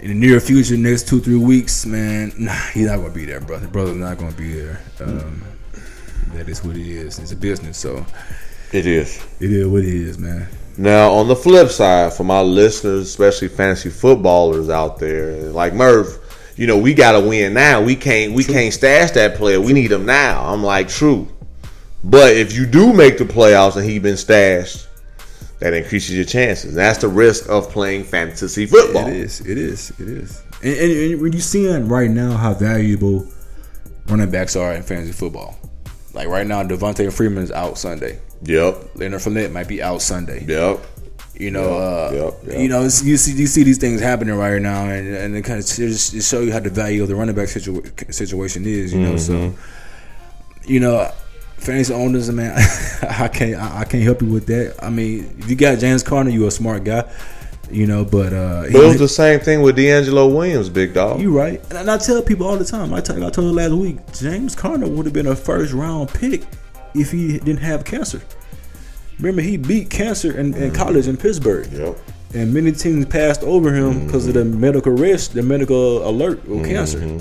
[0.00, 3.40] in the near future, next two three weeks, man, nah, he's not gonna be there,
[3.40, 3.68] brother.
[3.68, 4.80] Brother's not gonna be there.
[5.00, 5.44] Um,
[6.34, 7.18] that is what it is.
[7.18, 8.06] It's a business, so
[8.72, 9.24] It is.
[9.40, 10.48] it is what it is, man.
[10.76, 16.18] Now, on the flip side, for my listeners, especially fantasy footballers out there, like Merv,
[16.56, 17.82] you know, we gotta win now.
[17.82, 19.60] We can't we can't stash that player.
[19.60, 20.44] We need him now.
[20.44, 21.28] I'm like, true.
[22.04, 24.88] But if you do make the playoffs and he been stashed,
[25.58, 26.74] that increases your chances.
[26.74, 29.06] That's the risk of playing fantasy football.
[29.08, 29.40] It is.
[29.40, 29.90] It is.
[29.98, 30.42] It is.
[30.62, 33.26] And, and, and when you seeing right now how valuable
[34.06, 35.58] running backs are in fantasy football,
[36.14, 38.18] like right now, Devonta Freeman is out Sunday.
[38.42, 38.96] Yep.
[38.96, 40.44] Leonard Fournette might be out Sunday.
[40.46, 40.80] Yep.
[41.34, 42.60] You know, uh, yep, yep.
[42.60, 45.42] you know, it's, you see, you see these things happening right now, and and it
[45.42, 48.66] kind of just it show you how the value of the running back situa- situation
[48.66, 48.92] is.
[48.92, 50.70] You know, so Mm-hmm.
[50.70, 51.10] you know,
[51.56, 52.52] fantasy owners, man,
[53.08, 54.76] I can't I, I can't help you with that.
[54.82, 57.10] I mean, if you got James Conner, you a smart guy.
[57.70, 61.20] You know, but uh, But it was the same thing with DeAngelo Williams, big dog.
[61.20, 62.92] you right, and I tell people all the time.
[62.92, 66.08] I tell I told you last week, James Conner would have been a first round
[66.08, 66.44] pick
[66.94, 68.20] if he didn't have cancer.
[69.18, 70.74] Remember, he beat cancer in, in mm-hmm.
[70.74, 71.70] college in Pittsburgh.
[71.72, 71.98] Yep.
[72.32, 74.60] And many teams passed over him because of the mm-hmm.
[74.60, 76.64] medical risk, the medical alert of mm-hmm.
[76.64, 77.18] cancer.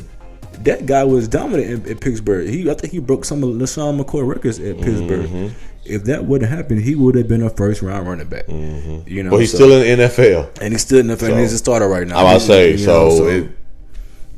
[0.64, 2.48] That guy was dominant in, in Pittsburgh.
[2.48, 5.52] He, I think he broke some of LeSean McCoy records at Pittsburgh.
[5.90, 8.48] If that wouldn't happen, he would have been a first round running back.
[8.48, 9.08] Mm-hmm.
[9.08, 10.50] You know, But he's so- still in the NFL.
[10.62, 12.18] and he's still in the and So- he's a starter right now.
[12.18, 13.50] I about say, You so know, it-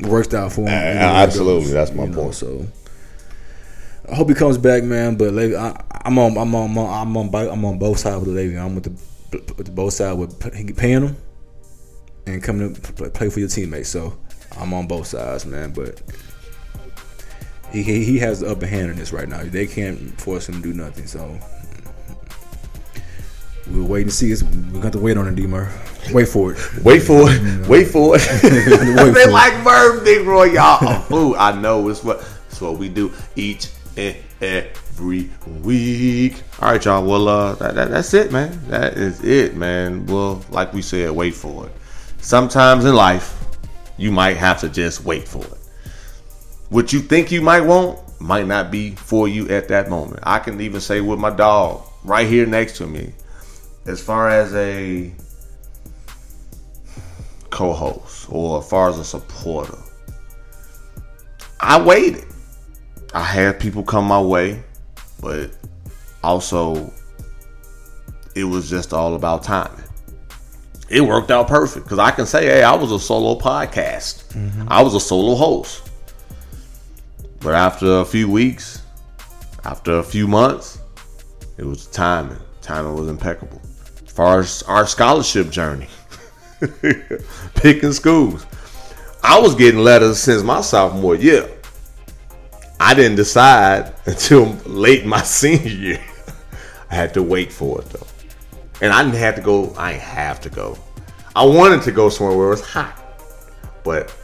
[0.07, 0.67] worked out for him.
[0.69, 2.35] Absolutely, goes, that's my you know, point.
[2.35, 2.65] So
[4.11, 5.15] I hope he comes back, man.
[5.15, 8.25] But like, I, I'm on, I'm on, I'm on, I'm on, I'm on both sides
[8.25, 8.59] with the Le'Veon.
[8.65, 10.39] I'm with the, with the both sides with
[10.77, 11.17] paying him
[12.25, 13.89] and coming to play for your teammates.
[13.89, 14.17] So
[14.57, 15.71] I'm on both sides, man.
[15.71, 16.01] But
[17.71, 19.43] he he has the upper hand in this right now.
[19.43, 21.07] They can't force him to do nothing.
[21.07, 21.39] So.
[23.69, 24.31] We'll wait and see.
[24.31, 25.47] It's, we got to wait on it, D.
[25.47, 26.11] Murph.
[26.11, 26.83] Wait for it.
[26.83, 27.67] Wait for it.
[27.67, 28.21] Wait for it.
[28.43, 29.31] Wait they for it.
[29.31, 31.13] like Merv Big Roy, y'all.
[31.13, 35.29] Ooh, I know it's what it's what we do each and every
[35.61, 36.41] week.
[36.59, 37.05] All right, y'all.
[37.05, 38.59] Well, uh, that, that, that's it, man.
[38.67, 40.05] That is it, man.
[40.05, 41.71] Well, like we said, wait for it.
[42.17, 43.37] Sometimes in life,
[43.97, 45.60] you might have to just wait for it.
[46.71, 50.21] What you think you might want might not be for you at that moment.
[50.23, 53.11] I can even say with my dog right here next to me,
[53.85, 55.11] as far as a
[57.49, 59.77] co-host or as far as a supporter.
[61.59, 62.23] I waited.
[63.13, 64.63] I had people come my way,
[65.19, 65.51] but
[66.23, 66.93] also
[68.33, 69.83] it was just all about timing.
[70.87, 74.23] It worked out perfect because I can say, hey, I was a solo podcast.
[74.29, 74.69] Mm-hmm.
[74.69, 75.89] I was a solo host.
[77.41, 78.83] But after a few weeks,
[79.63, 80.79] after a few months,
[81.57, 82.37] it was timing.
[82.61, 83.59] Timing was impeccable.
[84.05, 85.87] As far as our scholarship journey,
[87.55, 88.45] picking schools.
[89.23, 91.49] I was getting letters since my sophomore year.
[92.79, 96.03] I didn't decide until late my senior year.
[96.91, 98.07] I had to wait for it though.
[98.81, 100.77] And I didn't have to go, I didn't have to go.
[101.35, 102.97] I wanted to go somewhere where it was hot.
[103.83, 104.15] But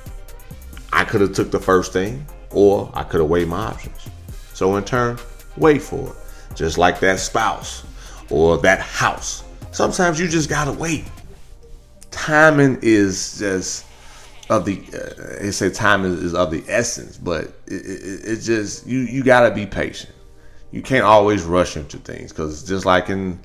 [0.94, 4.10] I could have took the first thing or I could have weighed my options.
[4.54, 5.18] So in turn,
[5.58, 6.16] wait for it.
[6.56, 7.84] Just like that spouse
[8.30, 9.44] or that house.
[9.72, 11.06] Sometimes you just gotta wait.
[12.10, 13.86] Timing is just
[14.50, 14.82] of the.
[14.94, 19.00] Uh, they say time is, is of the essence, but it, it, it just you
[19.00, 20.14] you gotta be patient.
[20.72, 23.40] You can't always rush into things because just like in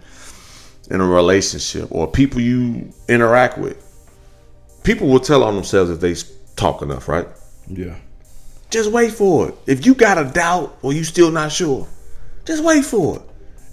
[0.91, 3.79] in a relationship or people you interact with,
[4.85, 6.15] people will tell on themselves if they
[6.57, 7.29] talk enough, right?
[7.69, 7.97] Yeah.
[8.73, 9.55] Just wait for it.
[9.67, 11.87] If you got a doubt or you still not sure,
[12.47, 13.23] just wait for it.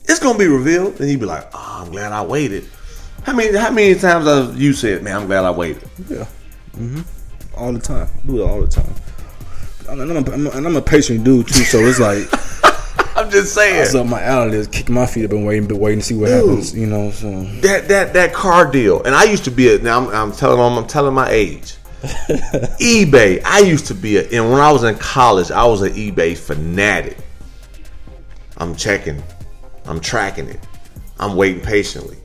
[0.10, 2.66] It's gonna be revealed, and you be like, "Oh, I'm glad I waited."
[3.24, 5.88] How many how many times have you said, "Man, I'm glad I waited"?
[6.10, 6.26] Yeah.
[6.76, 7.02] hmm
[7.56, 8.10] All the time.
[8.26, 8.94] Do it all the time.
[9.88, 12.28] And I'm, a, I'm a, and I'm a patient dude too, so it's like
[13.16, 14.58] I'm just saying up my alley.
[14.58, 16.48] Is kicking my feet up and waiting, but waiting to see what Dude.
[16.50, 16.76] happens.
[16.76, 19.02] You know, so that that that car deal.
[19.04, 21.76] And I used to be a now I'm, I'm telling I'm, I'm telling my age.
[22.02, 23.42] eBay.
[23.44, 26.38] I used to be a and when I was in college, I was an eBay
[26.38, 27.18] fanatic.
[28.58, 29.22] I'm checking,
[29.86, 30.60] I'm tracking it,
[31.20, 32.18] I'm waiting patiently.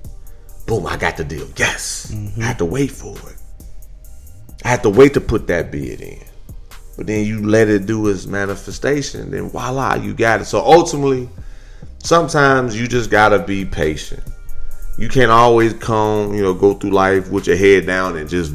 [0.66, 1.48] Boom, I got the deal.
[1.56, 2.40] Yes, mm-hmm.
[2.40, 3.36] I had to wait for it.
[4.64, 6.24] I had to wait to put that bid in.
[6.96, 10.44] But then you let it do its manifestation, then voila, you got it.
[10.44, 11.28] So ultimately,
[11.98, 14.22] sometimes you just gotta be patient.
[14.96, 18.54] You can't always come, you know, go through life with your head down and just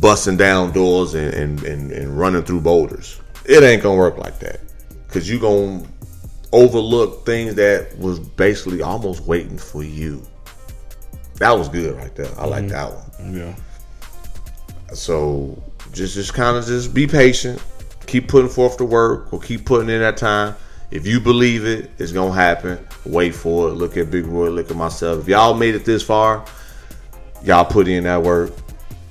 [0.00, 3.20] busting down doors and, and, and, and running through boulders.
[3.44, 4.60] It ain't gonna work like that.
[5.08, 5.82] Cause you gonna
[6.52, 10.22] overlook things that was basically almost waiting for you.
[11.36, 12.30] That was good right there.
[12.38, 12.72] I like mm-hmm.
[12.72, 13.34] that one.
[13.34, 13.54] Yeah.
[14.94, 15.62] So
[15.92, 17.62] just just kind of just be patient.
[18.06, 20.54] Keep putting forth the work or keep putting in that time.
[20.90, 22.78] If you believe it, it's gonna happen.
[23.04, 23.72] Wait for it.
[23.72, 24.48] Look at Big Roy.
[24.50, 25.20] Look at myself.
[25.20, 26.44] If y'all made it this far,
[27.42, 28.52] y'all put in that work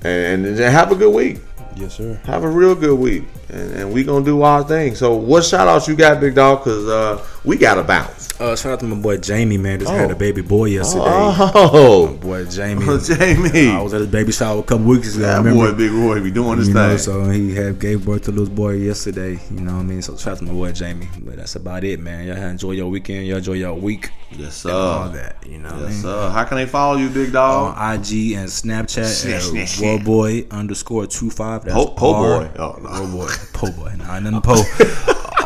[0.04, 1.40] and, and have a good week.
[1.76, 2.20] Yes, sir.
[2.26, 4.96] Have a real good week, and, and we gonna do our thing.
[4.96, 6.64] So, what shout outs you got, Big Dog?
[6.64, 8.28] Cause uh, we gotta bounce.
[8.40, 9.80] Uh, shout out to my boy Jamie, man.
[9.80, 10.14] Just had Oh.
[10.14, 11.06] a baby boy yesterday.
[11.08, 12.86] Oh, my Boy Jamie.
[13.04, 13.70] Jamie.
[13.72, 15.26] I was at his baby shower a couple weeks ago.
[15.26, 16.88] that boy, Big Roy, be doing his you thing.
[16.90, 19.40] know, so he had gave birth to little boy yesterday.
[19.50, 20.02] You know what I mean?
[20.04, 21.08] So shout out to my boy Jamie.
[21.22, 22.28] But that's about it, man.
[22.28, 23.26] Y'all enjoy your weekend.
[23.26, 24.12] Y'all enjoy your week.
[24.32, 25.38] yes, and all that.
[25.48, 26.02] You know what I Yes, mean?
[26.04, 26.30] sir.
[26.30, 27.76] How can they follow you, Big Dog?
[27.76, 29.70] On IG and Snapchat Snap, snap, at.
[29.70, 31.64] Warboy underscore two five.
[31.64, 32.52] That's Po- po boy.
[32.60, 32.90] Oh, no.
[32.90, 33.54] Warboy.
[33.54, 33.96] Po boy.
[33.98, 34.62] Nah, nothing po.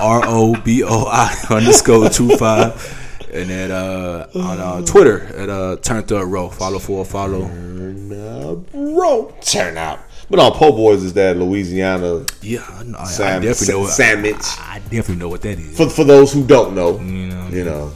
[0.01, 2.97] R O B O I underscore two five.
[3.33, 6.49] And at uh on uh, Twitter at uh Turned Up Row.
[6.49, 7.47] Follow for follow.
[7.47, 9.99] Turn up, roll, turn out.
[10.29, 13.79] But on Po Boys is that Louisiana Yeah, I, know, I, I definitely know.
[13.81, 14.35] what- sandwich.
[14.59, 15.77] I definitely know what that is.
[15.77, 17.91] For for those who don't know, You know, you know,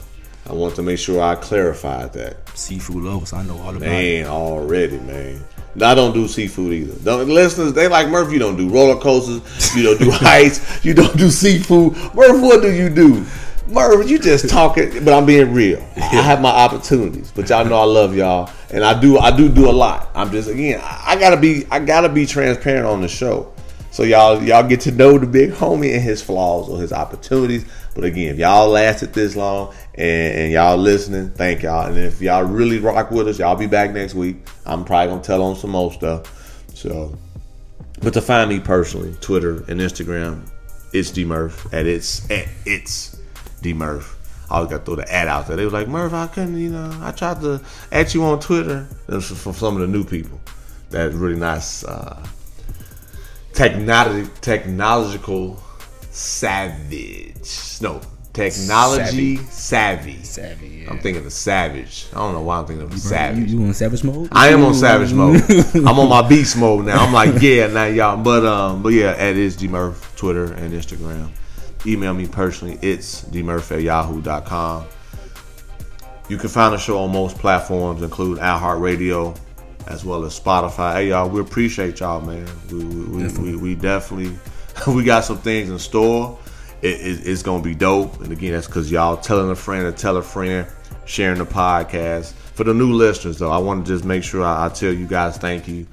[0.48, 2.48] I want to make sure I clarified that.
[2.56, 3.32] seafood lovers.
[3.34, 3.86] I know all about it.
[3.88, 5.40] Man, already, man.
[5.82, 6.94] I don't do seafood either.
[7.04, 8.32] Don't, listeners, they like Murph.
[8.32, 9.76] You don't do roller coasters.
[9.76, 10.84] You don't do heights.
[10.84, 11.94] You don't do seafood.
[12.14, 13.26] Murph, what do you do?
[13.68, 15.04] Murph, you just talking.
[15.04, 15.78] But I'm being real.
[15.96, 17.30] I have my opportunities.
[17.30, 19.18] But y'all know I love y'all, and I do.
[19.18, 20.10] I do do a lot.
[20.14, 20.80] I'm just again.
[20.82, 21.66] I, I gotta be.
[21.70, 23.52] I gotta be transparent on the show.
[23.90, 27.64] So y'all y'all get to know the big homie and his flaws or his opportunities.
[27.96, 31.86] But again, if y'all lasted this long and, and y'all listening, thank y'all.
[31.86, 34.36] And if y'all really rock with us, y'all be back next week.
[34.66, 36.66] I'm probably gonna tell on some more stuff.
[36.74, 37.16] So,
[38.02, 40.46] but to find me personally, Twitter and Instagram,
[40.92, 43.18] it's D Murph at it's at it's
[43.62, 44.12] D Murph.
[44.50, 45.56] I always got to throw the ad out there.
[45.56, 48.86] They was like, Murph, I couldn't, you know, I tried to at you on Twitter.
[49.08, 50.38] Was from some of the new people.
[50.90, 51.82] That's really nice.
[51.82, 52.24] Uh,
[53.54, 55.62] technology technological
[56.16, 57.80] savage.
[57.80, 58.00] No,
[58.32, 60.22] technology savvy.
[60.22, 60.90] Savvy, yeah.
[60.90, 62.06] I'm thinking of savage.
[62.12, 63.50] I don't know why I'm thinking of You, savage.
[63.50, 64.28] you on savage mode?
[64.32, 65.42] I am on savage mode.
[65.74, 67.04] I'm on my beast mode now.
[67.04, 68.16] I'm like, yeah, now y'all.
[68.16, 71.30] But um, but yeah, at is Murph, Twitter and Instagram.
[71.86, 72.78] Email me personally.
[72.82, 74.86] It's dmurph at yahoo.com.
[76.28, 79.38] You can find the show on most platforms, include iHeartRadio,
[79.86, 80.94] as well as Spotify.
[80.94, 82.48] Hey y'all, we appreciate y'all, man.
[82.70, 84.36] We we, we, we, we definitely
[84.86, 86.38] we got some things in store.
[86.82, 90.00] It, it- it's gonna be dope, and again, that's because y'all telling a friend to
[90.00, 90.66] tell a friend,
[91.04, 92.32] sharing the podcast.
[92.32, 95.06] For the new listeners, though, I want to just make sure I, I tell you
[95.06, 95.86] guys thank you.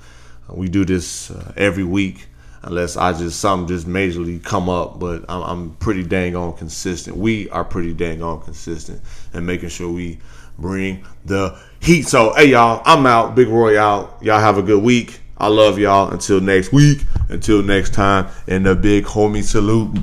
[0.50, 2.28] We do this uh, every week,
[2.62, 5.00] unless I just something just majorly come up.
[5.00, 7.18] But I'm, I'm pretty dang on consistent.
[7.18, 9.02] We are pretty dang on consistent
[9.34, 10.20] and making sure we
[10.60, 12.04] bring the heat.
[12.04, 13.36] So, hey y'all, I'm out.
[13.36, 14.18] Big Roy out.
[14.22, 15.20] Y'all have a good week.
[15.38, 16.12] I love y'all.
[16.12, 17.02] Until next week.
[17.30, 18.28] Until next time.
[18.48, 19.98] And the big homie salute.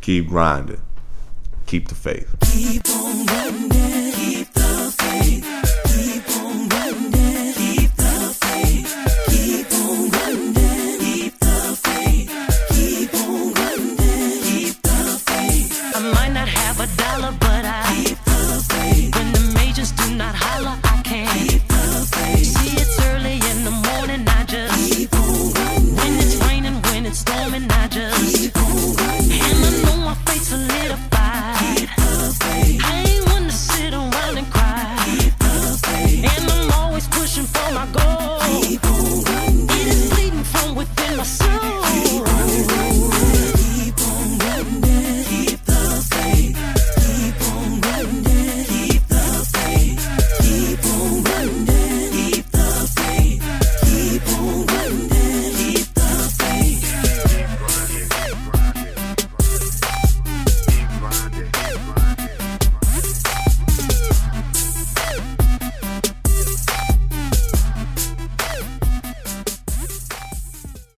[0.00, 0.80] Keep grinding.
[1.66, 2.34] Keep the faith.
[2.52, 3.77] Keep.